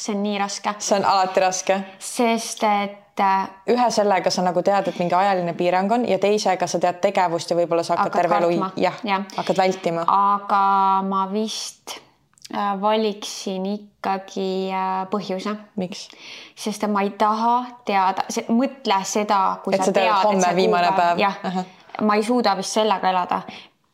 [0.07, 0.73] see on nii raske.
[0.79, 1.79] see on alati raske.
[1.99, 6.67] sest et äh, ühe sellega sa nagu tead, et mingi ajaline piirang on ja teisega
[6.67, 10.05] sa tead tegevust ja võib-olla sa hakkad, hakkad terve elu jah ja., hakkad vältima.
[10.07, 10.61] aga
[11.07, 11.97] ma vist
[12.81, 15.55] valiksin ikkagi äh, põhjuse.
[15.75, 16.07] miks?
[16.55, 17.55] sest ma ei taha
[17.85, 21.19] teada, mõtle seda, kui et sa tead, et homme viimane päev.
[21.19, 21.65] jah,
[22.01, 23.41] ma ei suuda vist sellega elada.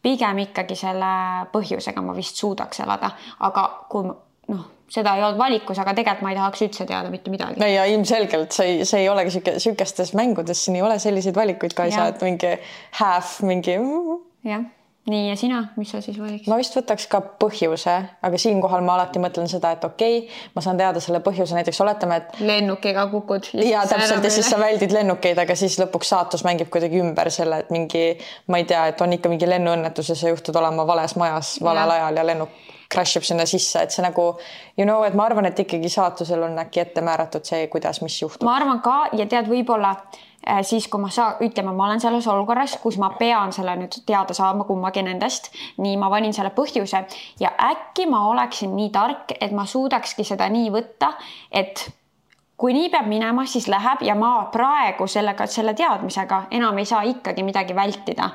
[0.04, 1.16] pigem ikkagi selle
[1.54, 6.36] põhjusega ma vist suudaks elada, aga kui noh, seda ei olnud valikus, aga tegelikult ma
[6.36, 7.60] ei tahaks üldse teada mitte midagi.
[7.60, 11.36] no ja ilmselgelt see ei, see ei olegi sihuke, sihukestes mängudes siin ei ole selliseid
[11.36, 12.54] valikuid ka ei saa, et mingi
[13.02, 13.80] half mingi.
[14.46, 14.70] jah
[15.10, 16.48] nii ja sina, mis sa siis valiksid?
[16.48, 20.64] ma vist võtaks ka põhjuse, aga siinkohal ma alati mõtlen seda, et okei okay,, ma
[20.64, 22.40] saan teada selle põhjuse, näiteks oletame, et.
[22.40, 23.50] lennukiga kukud.
[23.60, 27.64] ja täpselt ja siis sa väldid lennukeid, aga siis lõpuks saatus mängib kuidagi ümber selle,
[27.66, 28.06] et mingi,
[28.48, 31.92] ma ei tea, et on ikka mingi lennuõnnetus ja sa juhtud olema vales majas valel
[31.92, 32.00] ja.
[32.00, 32.62] ajal ja lennuk
[32.94, 34.30] crash ib sinna sisse, et see nagu
[34.78, 38.22] you know, et ma arvan, et ikkagi saatusel on äkki ette määratud see, kuidas, mis
[38.22, 38.46] juhtub.
[38.48, 39.96] ma arvan ka ja tead, võib-olla
[40.62, 44.36] siis kui ma saa-, ütleme, ma olen selles olukorras, kus ma pean selle nüüd teada
[44.38, 45.52] saama kummagi nendest,
[45.84, 47.06] nii ma valin selle põhjuse.
[47.40, 51.14] Ja äkki ma oleksin nii tark, et ma suudakski seda nii võtta,
[51.52, 51.88] et
[52.64, 57.02] kui nii peab minema, siis läheb ja ma praegu sellega, selle teadmisega enam ei saa
[57.10, 58.30] ikkagi midagi vältida.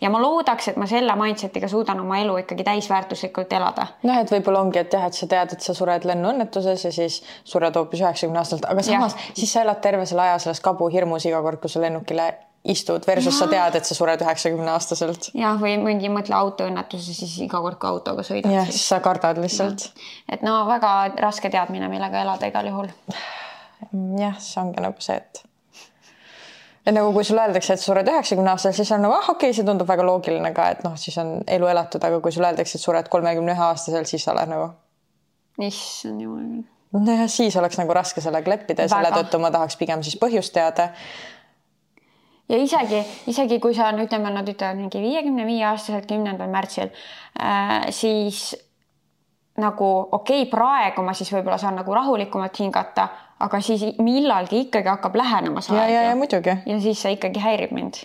[0.00, 3.88] ja ma loodaks, et ma selle mindset'iga suudan oma elu ikkagi täisväärtuslikult elada.
[4.06, 7.18] noh, et võib-olla ongi, et jah, et sa tead, et sa sured lennuõnnetuses ja siis
[7.42, 9.34] sured hoopis üheksakümne aastaselt, aga samas ja.
[9.42, 12.30] siis sa elad terve selle aja selles kabuhirmus iga kord, kui sa lennukile
[12.62, 13.38] istud versus ja.
[13.40, 15.32] sa tead, et sa sured üheksakümne aastaselt.
[15.34, 18.54] jah, või mingi mõtle autoõnnetuse, siis iga kord, kui autoga sõidad.
[18.62, 19.90] jah, siis sa kardad lihtsalt.
[20.30, 22.92] et no väga raske teadmine, millega elada igal juhul
[24.18, 25.42] jah, see ongi nagu see, et
[26.90, 29.66] nagu kui sulle öeldakse, et sured üheksakümne aastaselt, siis on nagu ah, okei okay,, see
[29.66, 32.82] tundub väga loogiline ka, et noh, siis on elu elatud, aga kui sulle öeldakse, et
[32.82, 34.72] sured kolmekümne ühe aastaselt, siis sa oled nagu.
[35.62, 36.64] issand jumal küll.
[37.06, 40.54] nojah, siis oleks nagu raske sellega leppida ja selle tõttu ma tahaks pigem siis põhjust
[40.56, 40.88] teada.
[42.50, 46.90] ja isegi, isegi kui sa on, ütleme, nad ütlevad mingi viiekümne viie aastaselt kümnendal märtsil
[47.38, 48.56] äh,, siis
[49.62, 53.08] nagu okei okay,, praegu ma siis võib-olla saan nagu rahulikumalt hingata
[53.42, 55.90] aga siis millalgi ikkagi hakkab lähenema see aeg.
[55.90, 56.56] ja, ja, ja muidugi.
[56.66, 58.02] ja siis see ikkagi häirib mind.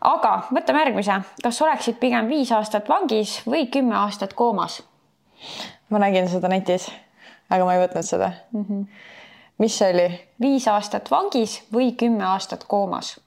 [0.00, 4.80] aga võtame järgmise, kas oleksid pigem viis aastat vangis või kümme aastat koomas?
[5.90, 6.90] ma nägin seda netis,
[7.50, 8.64] aga ma ei võtnud seda mm.
[8.68, 8.86] -hmm.
[9.64, 10.08] mis see oli?
[10.40, 13.18] viis aastat vangis või kümme aastat koomas?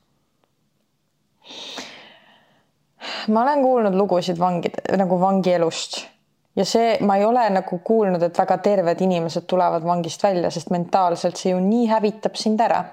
[3.28, 6.13] ma olen kuulnud lugusid vangide nagu vangielust
[6.56, 10.70] ja see, ma ei ole nagu kuulnud, et väga terved inimesed tulevad vangist välja, sest
[10.74, 12.84] mentaalselt see ju nii hävitab sind ära.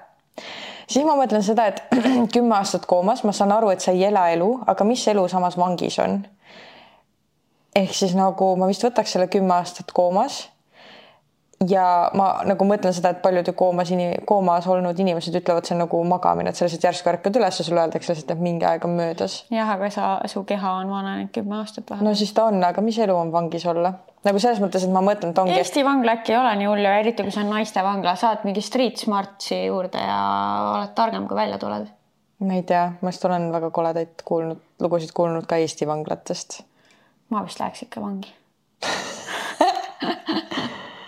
[0.87, 1.83] siis ma mõtlen seda, et
[2.35, 5.57] kümme aastat koomas, ma saan aru, et sa ei ela elu, aga mis elu samas
[5.57, 6.21] vangis on?
[7.75, 10.47] ehk siis nagu ma vist võtaks selle kümme aastat koomas
[11.69, 11.85] ja
[12.17, 13.91] ma nagu mõtlen seda, et paljud ju koomas,
[14.27, 17.65] koomas olnud inimesed ütlevad, see on nagu magamine, et sa lihtsalt järsku ärkad üles ja
[17.65, 19.41] sulle öeldakse lihtsalt, et mingi aeg on möödas.
[19.53, 22.09] jah, aga sa, su keha on vananenud kümme aastat vähemalt.
[22.09, 23.93] no siis ta on, aga mis elu on vangis olla?
[24.27, 25.55] nagu selles mõttes, et ma mõtlen, et ongi.
[25.57, 28.45] Eesti vangla äkki ei ole nii hull ja eriti kui see on naiste vangla, saad
[28.47, 30.19] mingi street smart'i juurde ja
[30.75, 31.89] oled targem, kui välja tuled.
[32.41, 36.61] ma ei tea, ma just olen väga koledaid kuulnud, lugusid kuulnud ka Eesti vanglatest.
[37.29, 38.33] ma vist läheks ikka vangi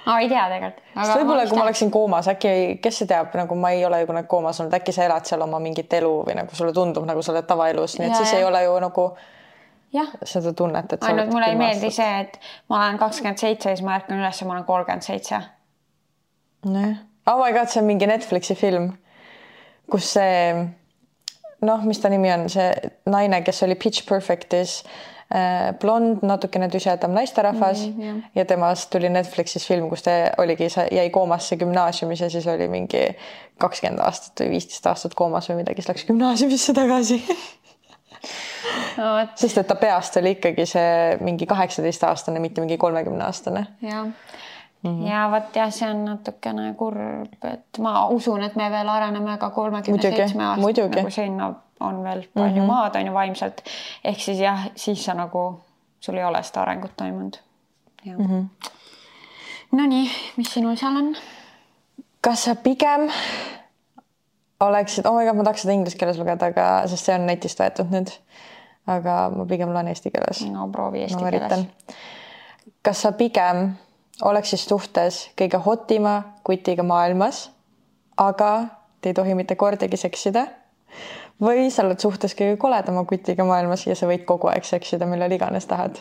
[0.05, 0.81] ma ei tea tegelikult.
[0.95, 4.09] sest võib-olla, kui ma oleksin koomas, äkki, kes see teab, nagu ma ei ole ju
[4.09, 7.23] kunagi koomas olnud, äkki sa elad seal oma mingit elu või nagu sulle tundub, nagu
[7.23, 8.41] sa oled tavaelus, nii et ja, siis ja.
[8.41, 9.07] ei ole ju nagu
[9.95, 10.11] jah.
[10.27, 11.07] seda tunnet, et.
[11.07, 12.39] ainult mulle ei meeldi see, et
[12.71, 15.41] ma olen kakskümmend seitse ja siis ma ärkan üles ja ma olen kolmkümmend seitse.
[16.65, 18.91] nojah, oh my god, see on mingi Netflixi film,
[19.91, 20.37] kus see
[21.63, 22.69] noh, mis ta nimi on, see
[23.09, 24.81] naine, kes oli Pitch Perfectis
[25.79, 28.17] blond, natukene tüsedam naisterahvas mm, yeah.
[28.35, 33.05] ja temast tuli Netflixis film, kus ta oligi, jäi koomasse gümnaasiumis ja siis oli mingi
[33.61, 37.19] kakskümmend aastat või viisteist aastat koomas või midagi, siis läks gümnaasiumisse tagasi
[38.97, 39.09] no,.
[39.35, 43.67] sest et ta peast oli ikkagi see mingi kaheksateistaastane, mitte mingi kolmekümneaastane.
[43.81, 44.07] jah
[44.83, 45.11] Mm -hmm.
[45.11, 49.49] ja vot jah, see on natukene kurb, et ma usun, et me veel areneme ka
[49.49, 51.53] kolmekümne seitsme aastat nagu sinna
[51.83, 52.71] on veel palju mm -hmm.
[52.71, 53.63] maad, on ju, vaimselt.
[54.03, 55.61] ehk siis jah, siis sa nagu,
[55.99, 57.37] sul ei ole seda arengut toimunud.
[58.05, 58.71] Mm -hmm.
[59.71, 61.15] Nonii, mis sinul seal on?
[62.21, 63.09] kas sa pigem
[64.59, 67.59] oleksid, oh my god, ma tahaks seda inglise keeles lugeda, aga, sest see on netist
[67.59, 68.11] võetud nüüd.
[68.87, 70.43] aga ma pigem loen eesti keeles.
[70.51, 71.65] no proovi eesti keeles.
[72.81, 73.75] kas sa pigem
[74.21, 77.49] oleksid suhtes kõige hotima kutiga maailmas,
[78.17, 78.53] aga
[79.01, 80.47] te ei tohi mitte kordagi seksida
[81.41, 85.31] või sa oled suhtes kõige koledama kutiga maailmas ja sa võid kogu aeg seksida, millal
[85.31, 85.99] iganes tahad.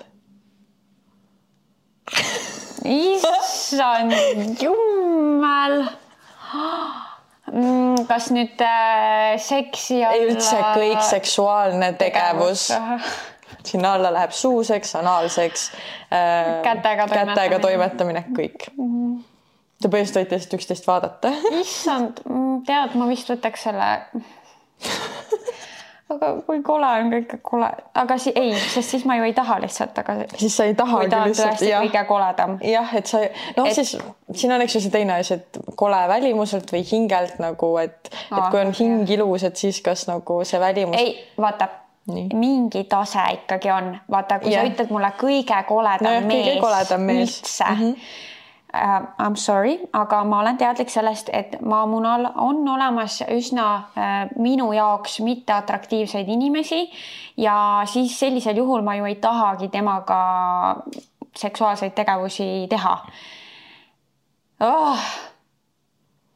[2.85, 4.12] issand
[4.61, 5.85] jummel.
[7.53, 10.23] Mm, kas nüüd äh, seksi alla?
[10.25, 13.18] üldse kõik seksuaalne tegevus, tegevus.
[13.68, 15.66] sinna alla läheb suuseks, anaalseks
[16.09, 18.88] äh,, kätega toimetamine, kätega toimetamine, kõik mm.
[18.88, 19.21] -hmm.
[19.83, 21.33] Te põhimõtteliselt võite lihtsalt üksteist vaadata.
[21.59, 23.88] issand, mm, tead, ma vist võtaks selle
[26.12, 27.68] aga kui kole on kõik kole,
[28.03, 30.16] aga si ei, sest siis ma ju ei taha lihtsalt, aga.
[30.37, 31.62] siis sa ei tahagi lihtsalt.
[31.62, 32.57] kõige koledam.
[32.66, 33.22] jah, et sa,
[33.59, 33.77] noh et...
[33.79, 33.94] siis
[34.33, 38.42] siin on, eks ju see teine asi, et kole välimuselt või hingelt nagu, et, et
[38.51, 39.14] kui on hing jah.
[39.18, 40.98] ilus, et siis kas nagu see välimus.
[40.98, 41.70] ei, vaata.
[42.11, 42.33] Nii.
[42.35, 44.64] mingi tase ikkagi on, vaata, kui ja.
[44.64, 47.79] sa ütled mulle kõige koledam no, mees, kõige koledam mees üldse mm.
[47.79, 48.31] -hmm
[48.74, 54.14] uh, I m sorry, aga ma olen teadlik sellest, et maamunal on olemas üsna uh,
[54.42, 56.85] minu jaoks mitteatraktiivseid inimesi
[57.37, 60.22] ja siis sellisel juhul ma ju ei tahagi temaga
[61.37, 62.96] seksuaalseid tegevusi teha
[64.61, 65.12] oh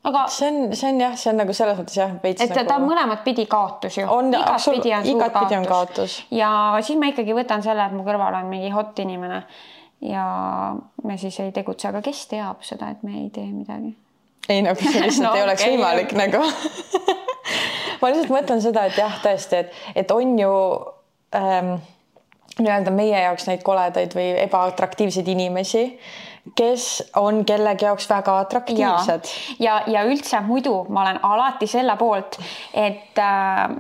[0.07, 2.69] aga see on, see on jah, see on nagu selles mõttes jah, veits et nagu...
[2.69, 4.07] ta on mõlemat pidi kaotus ju.
[4.07, 6.21] igatpidi on, igat on kaotus.
[6.31, 6.51] ja
[6.87, 9.43] siis ma ikkagi võtan selle, et mu kõrval on mingi hot inimene
[10.01, 10.27] ja
[11.05, 13.95] me siis ei tegutse, aga kes teab seda, et me ei tee midagi?
[14.49, 15.75] ei nagu see lihtsalt no, ei oleks okay.
[15.75, 16.43] võimalik nagu
[18.01, 20.55] ma lihtsalt mõtlen seda, et jah, tõesti, et, et on ju
[21.39, 21.77] ähm,
[22.61, 25.85] nii-öelda meie jaoks neid koledaid või ebaatraktiivseid inimesi,
[26.57, 26.87] kes
[27.19, 29.33] on kellegi jaoks väga atraktiivsed.
[29.59, 32.39] ja, ja, ja üldse muidu ma olen alati selle poolt,
[32.73, 33.75] et äh,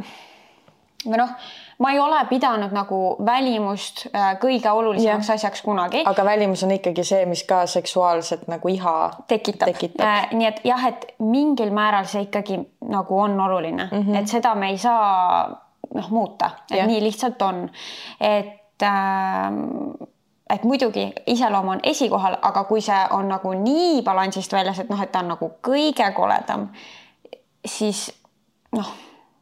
[1.06, 1.36] või noh
[1.78, 6.02] ma ei ole pidanud nagu välimust äh, kõige olulisemaks asjaks kunagi.
[6.06, 8.96] aga välimus on ikkagi see, mis ka seksuaalset nagu iha
[9.28, 10.06] tekitab, tekitab..
[10.06, 14.18] Äh, nii et jah, et mingil määral see ikkagi nagu on oluline mm, -hmm.
[14.20, 15.62] et seda me ei saa
[15.94, 16.86] noh muuta, et ja.
[16.86, 17.68] nii lihtsalt on,
[18.20, 19.52] et äh,
[20.50, 25.02] et muidugi iseloom on esikohal, aga kui see on nagu nii balansist väljas, et noh,
[25.02, 26.68] et ta on nagu kõige koledam,
[27.66, 28.12] siis
[28.72, 28.92] noh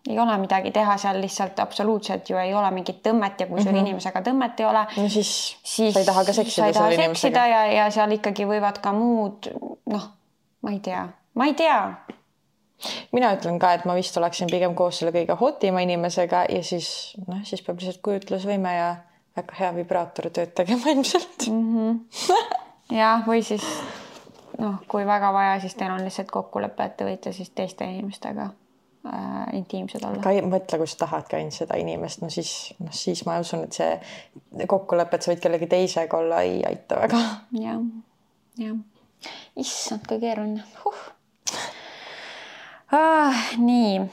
[0.09, 3.71] ei ole midagi teha, seal lihtsalt absoluutselt ju ei ole mingit tõmmet ja kui sul
[3.71, 3.87] mm -hmm.
[3.87, 4.87] inimesega tõmmet ei ole.
[4.97, 7.47] no siis, siis sa ei taha ka seksida selle inimesega.
[7.47, 9.49] ja, ja seal ikkagi võivad ka muud
[9.87, 10.11] noh,
[10.63, 11.95] ma ei tea, ma ei tea.
[13.13, 17.17] mina ütlen ka, et ma vist oleksin pigem koos selle kõige hotima inimesega ja siis
[17.27, 18.97] noh, siis peab lihtsalt kujutlusvõime ja
[19.37, 21.77] väga hea vibraator tööd tegema ilmselt mm.
[21.77, 22.01] -hmm.
[23.01, 23.65] jah, või siis
[24.59, 28.51] noh, kui väga vaja, siis teil on lihtsalt kokkulepe, et te võite siis teiste inimestega
[29.15, 30.21] äh, intiimsed olla.
[30.21, 33.79] aga mõtle, kui sa tahadki ainult seda inimest, no siis, noh siis ma usun, et
[33.79, 37.75] see kokkulepe, et sa võid kellegi teisega olla, ei aita väga ja,.
[37.75, 37.83] jah,
[38.67, 39.33] jah.
[39.61, 41.03] issand, kui keeruline huh..
[42.95, 44.05] Ah, nii,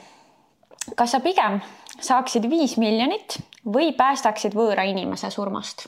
[0.98, 1.60] kas sa pigem
[2.02, 5.88] saaksid viis miljonit või päästaksid võõra inimese surmast?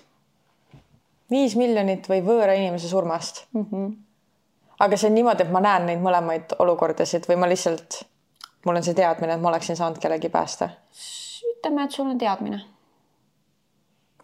[1.34, 3.66] viis miljonit või võõra inimese surmast mm?
[3.72, 3.94] -hmm.
[4.86, 8.04] aga see on niimoodi, et ma näen neid mõlemaid olukordasid või ma lihtsalt
[8.66, 10.70] mul on see teadmine, et ma oleksin saanud kellegi päästa.
[11.56, 12.62] ütleme, et sul on teadmine.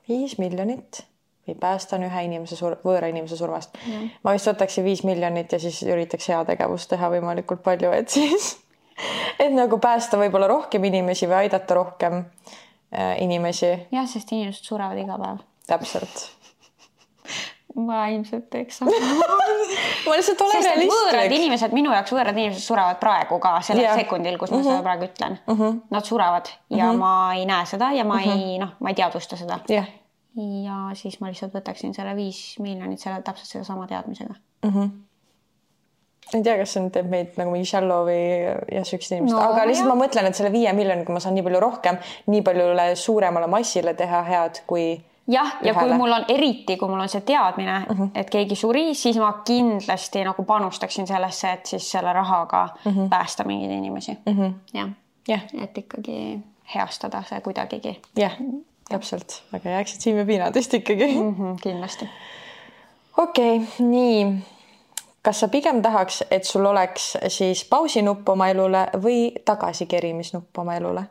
[0.09, 1.03] viis miljonit
[1.47, 3.77] või päästan ühe inimese sur-, võõra inimese surmast.
[4.23, 8.57] ma vist võtaksin viis miljonit ja siis üritaks heategevust teha võimalikult palju, et siis,
[9.43, 13.75] et nagu päästa võib-olla rohkem inimesi või aidata rohkem äh, inimesi.
[13.91, 15.47] jah, sest inimesed surevad iga päev.
[15.67, 16.38] täpselt
[17.75, 18.91] ma ilmselt teeks sama
[20.07, 20.93] ma lihtsalt olen realistlik.
[20.93, 23.99] võõrad inimesed, minu jaoks võõrad inimesed surevad praegu ka sellel yeah.
[24.01, 24.71] sekundil, kus ma mm -hmm.
[24.71, 25.59] seda praegu ütlen mm.
[25.59, 25.81] -hmm.
[25.95, 26.99] Nad surevad ja mm -hmm.
[26.99, 28.47] ma ei näe seda ja ma mm -hmm.
[28.49, 29.85] ei noh, ma ei teadvusta seda yeah..
[30.37, 34.73] ja siis ma lihtsalt võtaksin selle viis miljonit selle täpselt sedasama teadmisega mm.
[34.73, 34.89] -hmm
[36.33, 38.19] ei tea, kas see nüüd teeb meid nagu mingi shallow või
[38.75, 39.95] jah, siuksed inimesed no,, aga lihtsalt jah.
[39.95, 43.93] ma mõtlen, et selle viie miljoniga ma saan nii palju rohkem, nii paljule suuremale massile
[43.97, 44.91] teha head, kui
[45.29, 48.09] jah, ja kui mul on eriti, kui mul on see teadmine mm, -hmm.
[48.15, 53.09] et keegi suri, siis ma kindlasti nagu panustaksin sellesse, et siis selle rahaga mm -hmm.
[53.09, 54.53] päästa mingeid inimesi -hmm..
[55.27, 56.39] jah et ikkagi
[56.75, 57.99] heastada see kuidagigi.
[58.17, 58.37] jah,
[58.89, 61.35] täpselt, aga jääksid silmapiinadest ikkagi mm.
[61.35, 62.09] -hmm, kindlasti.
[63.17, 64.43] okei okay,, nii.
[65.21, 71.03] kas sa pigem tahaks, et sul oleks siis pausinupp oma elule või tagasikerimisnupp oma elule?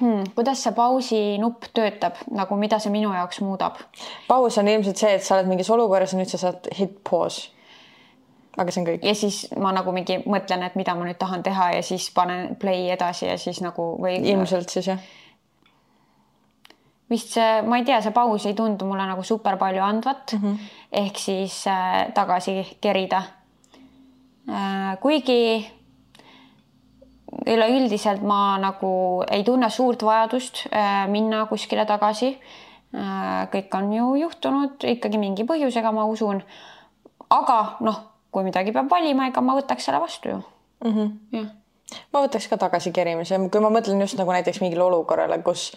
[0.00, 0.34] Hmm,.
[0.34, 3.80] kuidas see pausi nupp töötab, nagu mida see minu jaoks muudab?
[4.28, 7.50] paus on ilmselt see, et sa oled mingis olukorras ja nüüd sa saad hit pause.
[8.56, 9.08] aga see on kõik.
[9.08, 12.56] ja siis ma nagu mingi mõtlen, et mida ma nüüd tahan teha ja siis panen
[12.56, 14.20] play edasi ja siis nagu või.
[14.22, 15.10] ilmselt siis jah
[17.12, 20.42] vist see, ma ei tea, see paus ei tundu mulle nagu super palju andvat mm.
[20.42, 20.72] -hmm.
[21.02, 23.22] ehk siis äh, tagasi kerida
[24.48, 24.98] äh,.
[25.00, 25.70] kuigi
[27.46, 28.92] üleüldiselt ma nagu
[29.30, 32.34] ei tunne suurt vajadust äh, minna kuskile tagasi.
[32.92, 36.42] Äh, kõik on ju juhtunud ikkagi mingi põhjusega, ma usun.
[37.32, 37.98] aga noh,
[38.30, 40.38] kui midagi peab valima, ega ma võtaks selle vastu ju
[40.84, 40.92] mm.
[40.92, 41.10] -hmm.
[41.32, 41.48] jah.
[42.12, 45.72] ma võtaks ka tagasikerimise, kui ma mõtlen just nagu näiteks mingile olukorrale, kus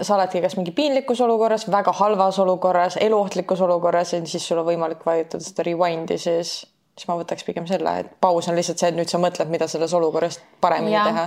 [0.00, 4.68] sa oledki kas mingi piinlikus olukorras, väga halvas olukorras, eluohtlikus olukorras ja siis sul on
[4.68, 8.90] võimalik vajutada seda rewind'i, siis siis ma võtaks pigem selle, et paus on lihtsalt see,
[8.92, 11.04] et nüüd sa mõtled, mida selles olukorras paremini ja.
[11.08, 11.26] teha.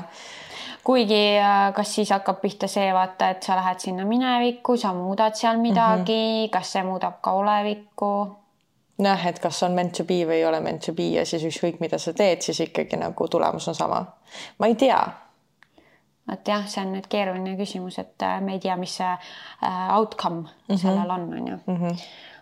[0.87, 5.35] kuigi äh, kas siis hakkab pihta see vaata, et sa lähed sinna minevikku, sa muudad
[5.35, 6.51] seal midagi mm, -hmm.
[6.55, 8.11] kas see muudab ka olevikku?
[8.97, 11.43] nojah, et kas on meant to be või ei ole meant to be ja siis
[11.43, 14.05] ükskõik, mida sa teed, siis ikkagi nagu tulemus on sama.
[14.59, 15.01] ma ei tea
[16.27, 19.95] vot jah, see on nüüd keeruline küsimus, et äh, me ei tea, mis see äh,
[19.97, 20.77] outcome mm -hmm.
[20.77, 21.59] sellel on, on ju.
[21.67, 21.95] Mhm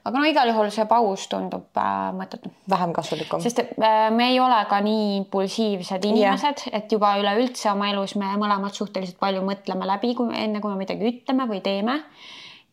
[0.06, 2.52] aga no igal juhul see paus tundub äh, mõttetu.
[2.70, 3.42] vähem kasulikum.
[3.42, 8.16] sest äh, me ei ole ka nii impulsiivsed inimesed yeah., et juba üleüldse oma elus
[8.22, 12.02] me mõlemad suhteliselt palju mõtleme läbi, kui enne kui me midagi ütleme või teeme.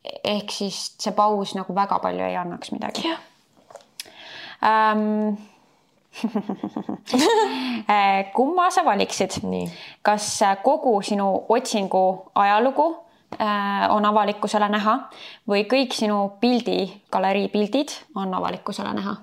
[0.02, 3.28] ehk siis see paus nagu väga palju ei annaks midagi yeah..
[4.62, 5.38] Ähm,
[8.36, 9.40] kumma sa valiksid?
[10.02, 13.11] kas kogu sinu otsingu ajalugu Äh,
[13.90, 14.96] on avalikkusele näha
[15.48, 19.16] või kõik sinu pildi, galerii pildid on avalikkusele näha?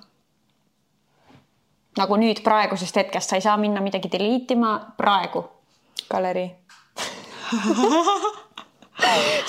[1.99, 5.43] nagu nüüd praegusest hetkest, sa ei saa minna midagi delete ima praegu.
[6.09, 6.51] galerii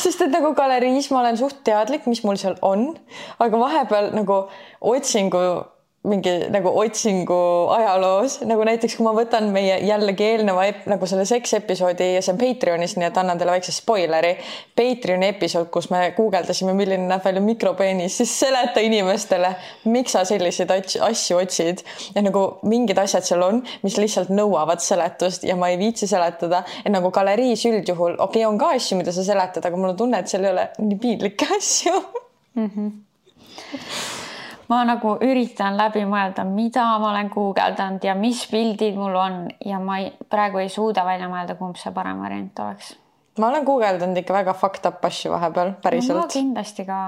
[0.03, 2.95] sest et nagu galeriis ma olen suht teadlik, mis mul seal on,
[3.43, 4.43] aga vahepeal nagu
[4.81, 5.43] otsingu
[6.09, 7.37] mingi nagu otsingu
[7.75, 12.33] ajaloos, nagu näiteks kui ma võtan meie jällegi eelneva nagu selle seks episoodi ja see
[12.33, 14.31] on Patreonis, nii et annan teile väikse spoileri.
[14.81, 19.51] Patreoni episood, kus me guugeldasime, milline näeb välja mikropeenis, siis seleta inimestele,
[19.93, 21.85] miks sa selliseid asju otsid.
[22.15, 26.63] ja nagu mingid asjad seal on, mis lihtsalt nõuavad seletust ja ma ei viitsi seletada,
[26.81, 30.01] et nagu galeriis üldjuhul, okei okay,, on ka asju, mida sa seletad, aga mul on
[30.01, 31.95] tunne, et seal ei ole nii piinlikke asju
[32.57, 32.73] mm.
[32.73, 34.20] -hmm
[34.71, 39.81] ma nagu üritan läbi mõelda, mida ma olen guugeldanud ja mis pildid mul on ja
[39.83, 42.95] ma ei, praegu ei suuda välja mõelda, kumb see parem variant oleks.
[43.39, 46.27] ma olen guugeldanud ikka väga fucked up asju vahepeal, päriselt no,.
[46.33, 47.01] kindlasti ka.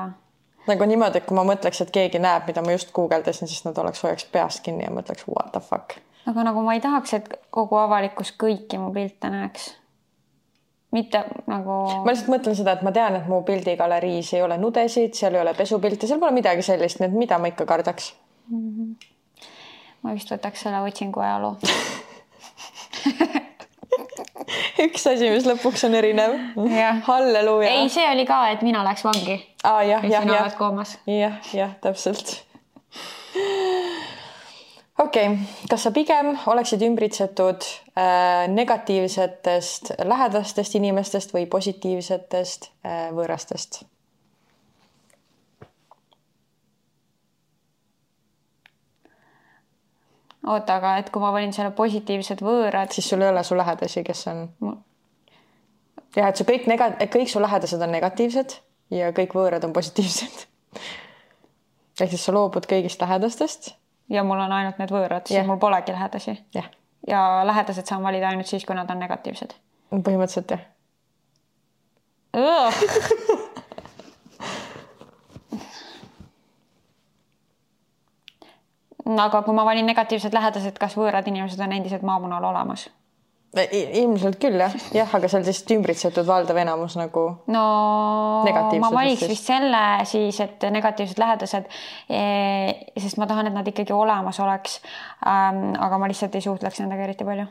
[0.68, 3.78] nagu niimoodi, et kui ma mõtleks, et keegi näeb, mida ma just guugeldasin, siis nad
[3.78, 6.00] oleks hoiaks peast kinni ja mõtleks what the fuck.
[6.26, 9.70] aga nagu ma ei tahaks, et kogu avalikkus kõiki mu pilte näeks
[10.92, 11.72] mitte nagu.
[12.04, 15.42] ma lihtsalt mõtlen seda, et ma tean, et mu pildigaleriis ei ole nudesid, seal ei
[15.44, 18.04] ole pesupilte, seal pole midagi sellist, nii et mida ma ikka kardaks
[18.50, 18.68] mm.
[18.68, 18.88] -hmm.
[20.02, 21.54] ma vist võtaks selle otsingu ajaloo
[24.86, 26.32] üks asi, mis lõpuks on erinev.
[27.08, 27.68] halleluuja.
[27.70, 29.36] ei, see oli ka, et mina läks vangi.
[29.64, 30.52] aa jah, jah, jah.
[31.06, 32.26] jah, jah, täpselt
[35.02, 37.64] okei okay., kas sa pigem oleksid ümbritsetud
[37.98, 43.82] äh, negatiivsetest lähedastest inimestest või positiivsetest äh, võõrastest?
[50.46, 52.90] oota, aga et kui ma valin selle positiivsed võõrad.
[52.94, 54.76] siis sul ei ole su lähedasi, kes on ma...?
[56.16, 58.58] jah, et su kõik nega-, kõik su lähedased on negatiivsed
[58.90, 60.48] ja kõik võõrad on positiivsed.
[62.02, 63.72] ehk siis sa loobud kõigist lähedastest
[64.08, 65.46] ja mul on ainult need võõrad, siis yeah.
[65.46, 66.70] mul polegi lähedasi yeah..
[67.08, 69.54] ja lähedased saan valida ainult siis, kui nad on negatiivsed.
[69.92, 70.60] põhimõtteliselt jah
[79.24, 82.88] aga kui ma valin negatiivsed lähedased, kas võõrad inimesed on endiselt maamunal olemas?
[83.52, 87.24] Ilmselt küll jah, jah, aga seal lihtsalt ümbritsetud valdav enamus nagu.
[87.52, 87.64] no
[88.80, 91.68] ma valiks vist selle siis, et negatiivsed lähedased
[92.08, 92.72] eh,.
[92.96, 94.80] sest ma tahan, et nad ikkagi olemas oleks
[95.26, 95.74] ähm,.
[95.76, 97.46] aga ma lihtsalt ei suhtleks nendega eriti palju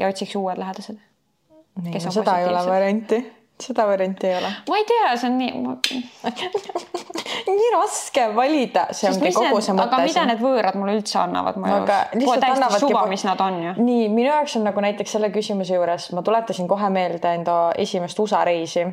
[0.00, 0.96] ja otsiks uued lähedased.
[2.08, 3.20] seda ei ole varianti
[3.60, 4.50] seda varianti ei ole.
[4.68, 5.76] ma ei tea, see on nii ma...
[7.46, 9.86] nii raske valida, see ongi kogu see mõte.
[9.86, 12.24] aga mida need võõrad mulle üldse annavad mu elus?
[12.24, 13.74] Pole täiesti suva, mis nad on ju.
[13.78, 18.18] nii, minu jaoks on nagu näiteks selle küsimuse juures, ma tuletasin kohe meelde enda esimest
[18.24, 18.84] USA reisi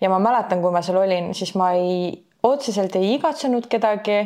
[0.00, 2.10] ja ma mäletan, kui ma seal olin, siis ma ei,
[2.42, 4.18] otseselt ei igatsenud kedagi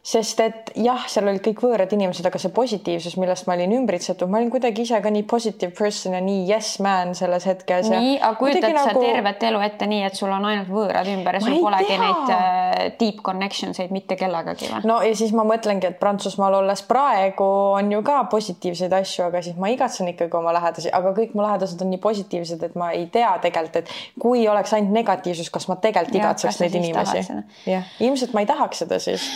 [0.00, 4.30] sest et jah, seal olid kõik võõrad inimesed, aga see positiivsus, millest ma olin ümbritsetud,
[4.32, 7.90] ma olin kuidagi ise ka nii positive person ja nii yes man selles hetkes.
[7.92, 9.02] nii, aga kujutad sa nagu...
[9.04, 12.00] tervet elu ette nii, et sul on ainult võõrad ümber ja sul polegi tea.
[12.00, 14.80] neid uh, deep connections eid mitte kellegagi või?
[14.88, 19.44] no ja siis ma mõtlengi, et Prantsusmaal olles praegu on ju ka positiivseid asju, aga
[19.44, 22.94] siis ma igatsen ikkagi oma lähedasi, aga kõik mu lähedased on nii positiivsed, et ma
[22.96, 27.26] ei tea tegelikult, et kui oleks ainult negatiivsus, kas ma tegelikult igatseks neid inimesi.
[27.68, 29.28] jah, ilmselt ma ei tahaks seda siis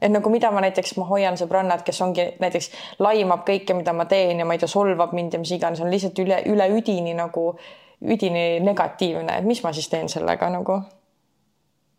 [0.00, 4.04] et nagu mida ma näiteks, ma hoian sõbrannat, kes ongi näiteks laimab kõike, mida ma
[4.10, 7.16] teen ja ma ei tea, solvab mind ja mis iganes, on lihtsalt üle, üle üdini
[7.16, 7.52] nagu
[8.04, 10.82] üdini negatiivne, et mis ma siis teen sellega nagu.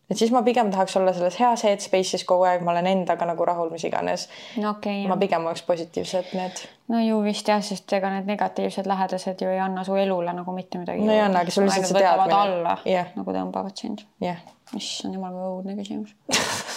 [0.09, 3.45] et siis ma pigem tahaks olla selles heas headspace'is kogu aeg, ma olen endaga nagu
[3.45, 4.69] rahul, mis iganes no,.
[4.77, 6.61] Okay, ma pigem oleks positiivsed need.
[6.93, 10.53] no ju vist jah, sest ega need negatiivsed lähedased ju ei anna su elule nagu
[10.55, 11.03] mitte midagi.
[11.03, 12.39] no ei annagi, sul lihtsalt see teadmine.
[12.43, 13.09] alla yeah.
[13.15, 14.05] nagu tõmbavad sind.
[14.21, 14.57] jah yeah..
[14.77, 16.13] issand jumal, kui õudne küsimus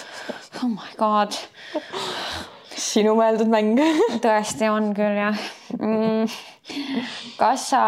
[0.63, 1.35] oh my god.
[2.75, 3.79] sinu mõeldud mäng
[4.23, 5.37] tõesti on küll jah
[5.77, 6.27] mm..
[7.39, 7.83] kas sa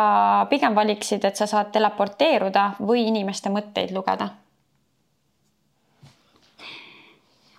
[0.52, 4.30] pigem valiksid, et sa saad teleporteeruda või inimeste mõtteid lugeda?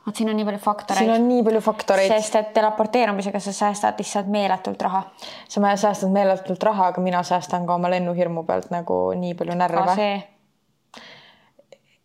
[0.07, 1.05] vot siin on nii palju faktoreid.
[1.05, 2.13] siin on nii palju faktoreid.
[2.13, 5.03] sest et teleporteerumisega sa säästad lihtsalt meeletult raha.
[5.49, 9.87] sa säästad meeletult raha, aga mina säästan ka oma lennuhirmu pealt nagu nii palju närve.
[9.87, 10.34] ka see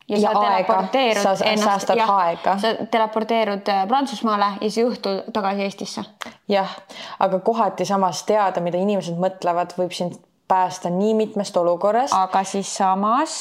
[0.09, 5.65] ja, ja sa teleporteerud sa, ennast, jah, sa teleporteerud äh, Prantsusmaale ja siis õhtul tagasi
[5.67, 6.05] Eestisse.
[6.49, 6.75] jah,
[7.19, 10.17] aga kohati samas teada, mida inimesed mõtlevad, võib sind
[10.49, 12.13] päästa nii mitmest olukorrast.
[12.17, 13.39] aga siis samas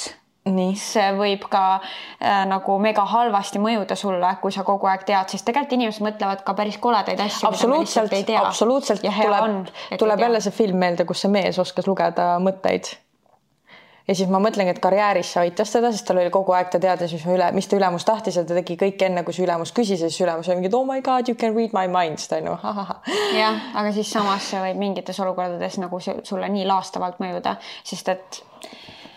[0.52, 0.76] nii.
[0.80, 5.46] see võib ka äh, nagu mega halvasti mõjuda sulle, kui sa kogu aeg tead, sest
[5.48, 7.48] tegelikult inimesed mõtlevad ka päris koledaid asju.
[7.48, 8.14] absoluutselt,
[8.44, 12.92] absoluutselt tuleb, tuleb jälle see film meelde, kus see mees oskas lugeda mõtteid
[14.08, 16.80] ja siis ma mõtlengi, et karjääris see aitas teda, sest tal oli kogu aeg, ta
[16.82, 19.72] teadis, mis üle, mis ta ülemus tahtis ja ta tegi kõik enne, kui see ülemus
[19.76, 22.40] küsis ja siis ülemus oli mingi, oh my god, you can read my mind, ta
[22.40, 22.58] on ju.
[23.38, 28.42] jah, aga siis samas see võib mingites olukordades nagu sulle nii laastavalt mõjuda, sest et.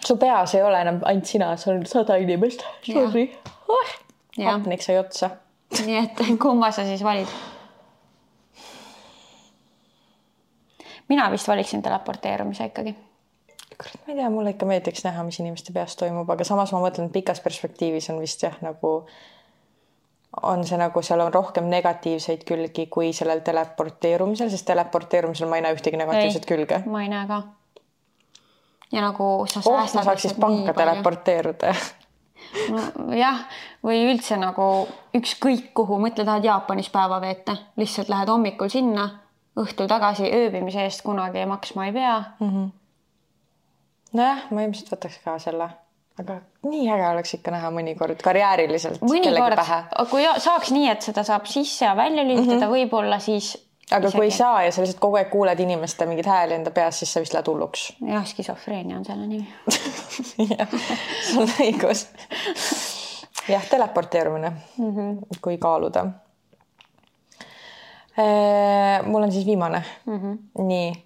[0.05, 2.65] su peas ei ole enam ainult sina, sul on sada inimest.
[2.87, 3.29] Sorry
[3.69, 3.95] oh,.
[4.41, 5.31] hapnik sai otsa
[5.79, 7.27] nii et kumma sa siis valid?
[11.11, 12.95] mina vist valiksin teleporteerumise ikkagi.
[13.81, 16.81] Kurat, ma ei tea, mulle ikka meeldiks näha, mis inimeste peas toimub, aga samas ma
[16.83, 18.99] mõtlen, et pikas perspektiivis on vist jah, nagu
[20.47, 25.65] on see nagu seal on rohkem negatiivseid külgi kui sellel teleporteerumisel, sest teleporteerumisel ma ei
[25.65, 26.83] näe ühtegi negatiivset ei, külge.
[26.87, 27.41] ma ei näe ka.
[28.91, 31.73] ja nagu sa oh, ma saaks siis panka teleporteeruda
[33.23, 33.43] jah,
[33.83, 34.67] või üldse nagu
[35.17, 39.07] ükskõik kuhu, mõtle, tahad Jaapanis päeva veeta, lihtsalt lähed hommikul sinna,
[39.59, 42.47] õhtul tagasi, ööbimise eest kunagi maksma ei pea mm.
[42.49, 42.69] -hmm.
[44.17, 45.67] Nojah, ma ilmselt võtaks ka selle,
[46.21, 46.37] aga
[46.67, 49.03] nii äge oleks ikka näha mõnikord karjääriliselt.
[49.05, 49.61] mõnikord,
[50.11, 52.73] kui saaks nii, et seda saab sisse ja välja lülitada mm -hmm.
[52.77, 53.53] võib-olla siis
[53.91, 54.17] aga isegi.
[54.17, 57.13] kui ei saa ja sa lihtsalt kogu aeg kuuled inimeste mingeid hääli enda peas, siis
[57.13, 57.93] sa vist lähed hulluks.
[58.07, 59.47] jah, skisofreenia on selle nimi
[60.57, 60.67] jah,
[61.31, 62.07] sul on õigus.
[63.47, 65.39] jah, teleporteerumine mm, -hmm.
[65.41, 66.07] kui kaaluda
[68.19, 70.17] Äh, mul on siis viimane mm.
[70.17, 70.63] -hmm.
[70.63, 71.05] nii,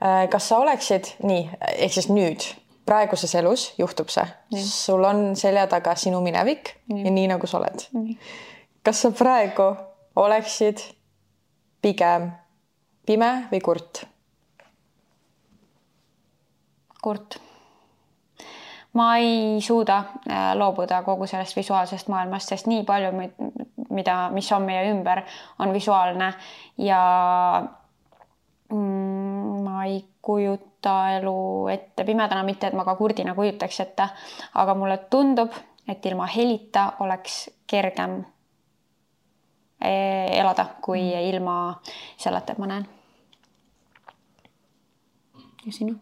[0.00, 2.44] kas sa oleksid nii, ehk siis nüüd
[2.86, 4.26] praeguses elus juhtub see,
[4.62, 7.04] sul on selja taga sinu minevik nii.
[7.04, 7.86] ja nii nagu sa oled.
[8.84, 9.70] kas sa praegu
[10.16, 10.84] oleksid
[11.82, 12.30] pigem
[13.06, 14.04] pime või kurt?
[17.02, 17.40] kurt
[18.96, 23.12] ma ei suuda äh, loobuda kogu sellest visuaalsest maailmast, sest nii palju,
[23.92, 25.20] mida, mis on meie ümber,
[25.58, 26.30] on visuaalne
[26.80, 27.00] ja
[28.72, 29.05] mm,
[29.86, 34.08] ei kujuta elu ette pimedana, mitte et ma ka kurdina kujutaks ette,
[34.54, 35.54] aga mulle tundub,
[35.88, 38.18] et ilma helita oleks kergem
[39.80, 41.28] eh, elada, kui mm.
[41.30, 41.58] ilma
[42.18, 42.88] selleta, et ma näen.
[45.66, 45.96] ja sinu?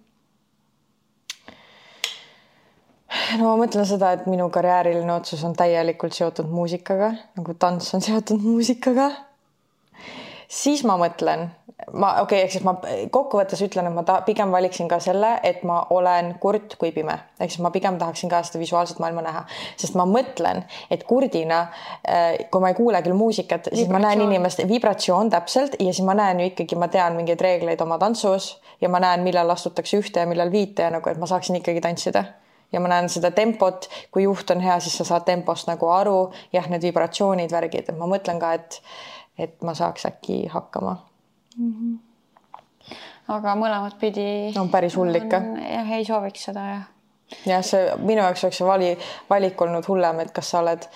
[3.39, 8.05] no ma mõtlen seda, et minu karjääriline otsus on täielikult seotud muusikaga, nagu tants on
[8.05, 9.11] seotud muusikaga.
[10.49, 11.49] siis ma mõtlen,
[11.93, 12.75] ma okei okay,, ehk siis ma
[13.13, 17.17] kokkuvõttes ütlen, et ma ta, pigem valiksin ka selle, et ma olen kurt kui pime,
[17.41, 19.43] ehk siis ma pigem tahaksin ka seda visuaalset maailma näha,
[19.81, 20.63] sest ma mõtlen,
[20.95, 21.65] et kurdina,
[22.07, 26.05] äh, kui ma ei kuule küll muusikat, siis ma näen inimest, vibratsioon täpselt ja siis
[26.07, 29.99] ma näen ju ikkagi, ma tean mingeid reegleid oma tantsus ja ma näen, millal astutakse
[29.99, 32.25] ühte ja millal viite ja nagu, et ma saaksin ikkagi tantsida.
[32.73, 36.33] Ja ma näen seda tempot, kui juht on hea, siis sa saad tempost nagu aru,
[36.55, 38.81] jah, need vibratsioonid, värgid, et ma mõtlen ka, et,
[39.39, 40.97] et ma saaks äkki hakkama
[41.57, 41.73] mm.
[41.73, 42.95] -hmm.
[43.37, 44.53] aga mõlemat pidi.
[44.59, 45.43] on päris hull ikka.
[45.73, 46.87] jah, ei sooviks seda jah.
[47.47, 48.95] jah, see minu jaoks oleks see vali,
[49.31, 50.89] valik olnud hullem, et kas sa oled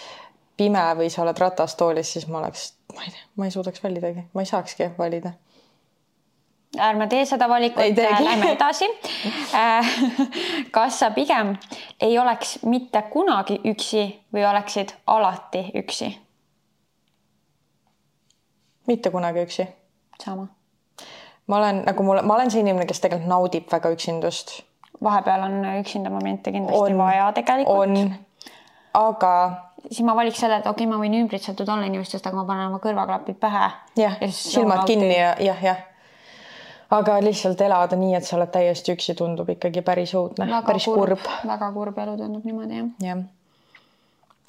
[0.57, 4.27] pime või sa oled ratastoolis, siis ma oleks, ma ei tea, ma ei suudaks validagi,
[4.35, 5.33] ma ei saakski valida
[6.77, 8.85] ärme tee seda valikut, lähme edasi.
[10.75, 11.57] Kas sa pigem
[12.01, 14.05] ei oleks mitte kunagi üksi
[14.35, 16.17] või oleksid alati üksi?
[18.89, 19.67] mitte kunagi üksi.
[20.25, 20.49] Sama.
[21.47, 24.63] ma olen nagu mul, ma olen see inimene, kes tegelikult naudib väga üksindust.
[25.05, 27.99] vahepeal on üksinda momente kindlasti on, vaja tegelikult.
[27.99, 28.15] on,
[28.95, 29.35] aga
[29.87, 32.73] siis ma valiks selle, et okei okay,, ma võin ümbritsetud olla inimestest, aga ma panen
[32.73, 33.71] oma kõrvaklapid pähe.
[33.97, 35.87] jah, silmad kinni ja jah, jah
[36.91, 41.19] aga lihtsalt elada nii, et sa oled täiesti üksi, tundub ikkagi päris õudne, päris kurb,
[41.19, 41.33] kurb..
[41.49, 42.93] väga kurb elu tundub niimoodi jah.
[43.05, 43.25] jah,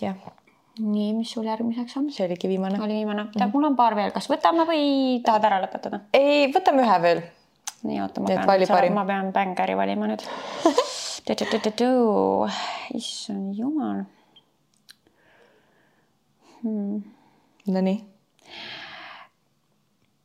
[0.05, 0.38] jah.
[0.79, 2.11] Nii, mis sul järgmiseks on?
[2.13, 2.79] see oligi viimane.
[2.81, 4.83] oli viimane, mm -hmm., mul on paar veel, kas võtame või
[5.25, 5.99] tahad ära lõpetada?
[6.13, 7.21] ei, võtame ühe veel.
[7.83, 10.23] nii, oota, ma pean, ma pean bängari valima nüüd
[12.93, 14.03] issand jumal
[16.63, 17.03] hmm..
[17.69, 18.03] Nonii.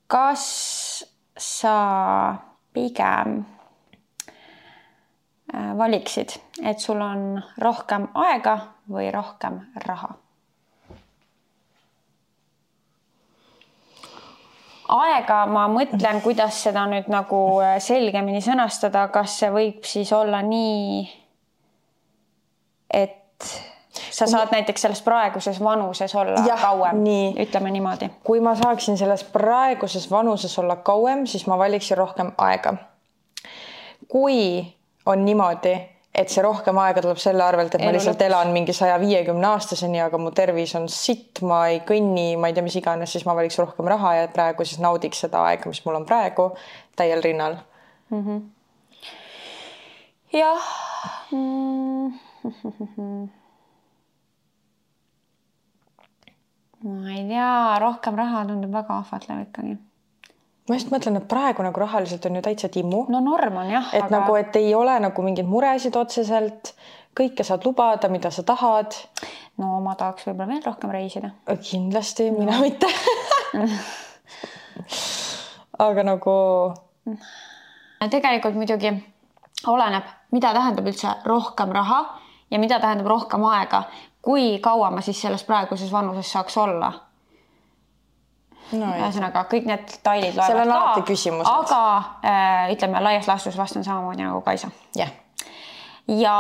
[0.07, 0.45] kas
[1.37, 1.77] sa
[2.73, 3.45] pigem
[5.55, 8.59] äh, valiksid, et sul on rohkem aega
[8.91, 10.24] või rohkem raha?
[14.95, 20.43] Aega ma mõtlen, kuidas seda nüüd nagu äh, selgemini sõnastada, kas see võib siis olla
[20.45, 21.05] nii,
[22.95, 23.49] et
[24.11, 27.03] sa saad näiteks selles praeguses vanuses olla ja, kauem,
[27.41, 28.11] ütleme niimoodi.
[28.25, 32.75] kui ma saaksin selles praeguses vanuses olla kauem, siis ma valiksin rohkem aega.
[34.09, 34.65] kui
[35.07, 35.75] on niimoodi,
[36.15, 38.27] et see rohkem aega tuleb selle arvelt, et Elu ma lihtsalt lõpus.
[38.29, 42.55] elan mingi saja viiekümne aastaseni, aga mu tervis on sitt, ma ei kõnni, ma ei
[42.57, 45.83] tea, mis iganes, siis ma valiks rohkem raha ja praegu siis naudiks seda aega, mis
[45.87, 46.53] mul on praegu
[46.97, 47.55] täiel rinnal
[48.11, 48.23] mm.
[48.23, 48.39] -hmm.
[50.39, 50.63] jah
[51.33, 52.07] mm.
[56.85, 59.75] ma ei tea, rohkem raha tundub väga ahvatlev ikkagi.
[60.69, 63.05] Ma just mõtlen, et praegu nagu rahaliselt on ju täitsa timmu.
[63.13, 63.91] no norm on jah.
[63.93, 64.13] et aga...
[64.19, 66.75] nagu, et ei ole nagu mingeid muresid otseselt.
[67.15, 68.97] kõike saad lubada, mida sa tahad.
[69.61, 71.35] no ma tahaks võib-olla veel rohkem reisida.
[71.71, 72.89] kindlasti, mina mitte
[75.89, 76.37] aga nagu.
[78.11, 78.93] tegelikult muidugi
[79.69, 82.05] oleneb, mida tähendab üldse rohkem raha
[82.51, 83.85] ja mida tähendab rohkem aega,
[84.25, 86.93] kui kaua ma siis selles praeguses vanuses saaks olla
[88.73, 90.95] no, ühesõnaga kõik need detailid loevad ka,
[91.59, 91.83] aga
[92.25, 94.73] äh, ütleme laias laastus vastan samamoodi nagu Kaisa.
[94.95, 95.21] jah yeah
[96.09, 96.37] ja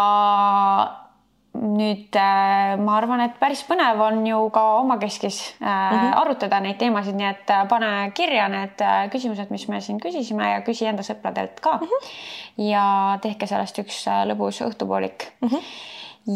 [1.54, 6.16] nüüd äh, ma arvan, et päris põnev on ju ka omakeskis äh, mm -hmm.
[6.20, 10.50] arutada neid teemasid, nii et äh, pane kirja need äh, küsimused, mis me siin küsisime
[10.50, 11.86] ja küsi enda sõpradelt ka mm.
[11.86, 12.70] -hmm.
[12.70, 15.48] ja tehke sellest üks äh, lõbus õhtupoolik mm.
[15.48, 15.62] -hmm.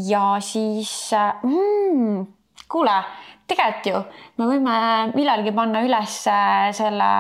[0.09, 2.27] ja siis äh, mm,
[2.69, 3.05] kuule,
[3.49, 4.01] tegelikult ju
[4.39, 4.79] me võime
[5.15, 7.11] millalgi panna üles äh, selle,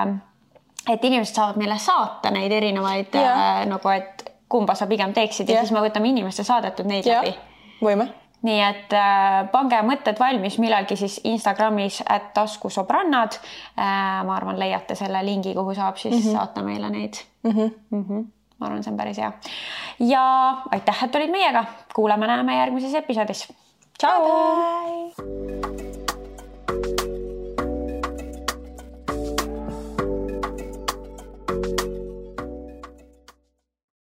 [0.88, 5.58] et inimesed saavad meile saata neid erinevaid äh, nagu, et kumba sa pigem teeksid ja,
[5.58, 7.34] ja siis me võtame inimeste saadetud neid ja, läbi.
[7.82, 8.08] võime.
[8.46, 14.24] nii et äh, pange mõtted valmis millalgi siis Instagramis, et taskusõbrannad äh,.
[14.24, 16.36] ma arvan, leiate selle lingi, kuhu saab siis mm -hmm.
[16.36, 17.50] saata meile neid mm.
[17.50, 17.74] -hmm.
[17.90, 18.28] Mm -hmm.
[18.58, 19.32] ma arvan, see on päris hea.
[19.98, 20.22] ja
[20.70, 21.64] aitäh, et olid meiega,
[21.94, 23.48] kuulame-näeme järgmises episoodis.
[23.98, 25.77] tšau.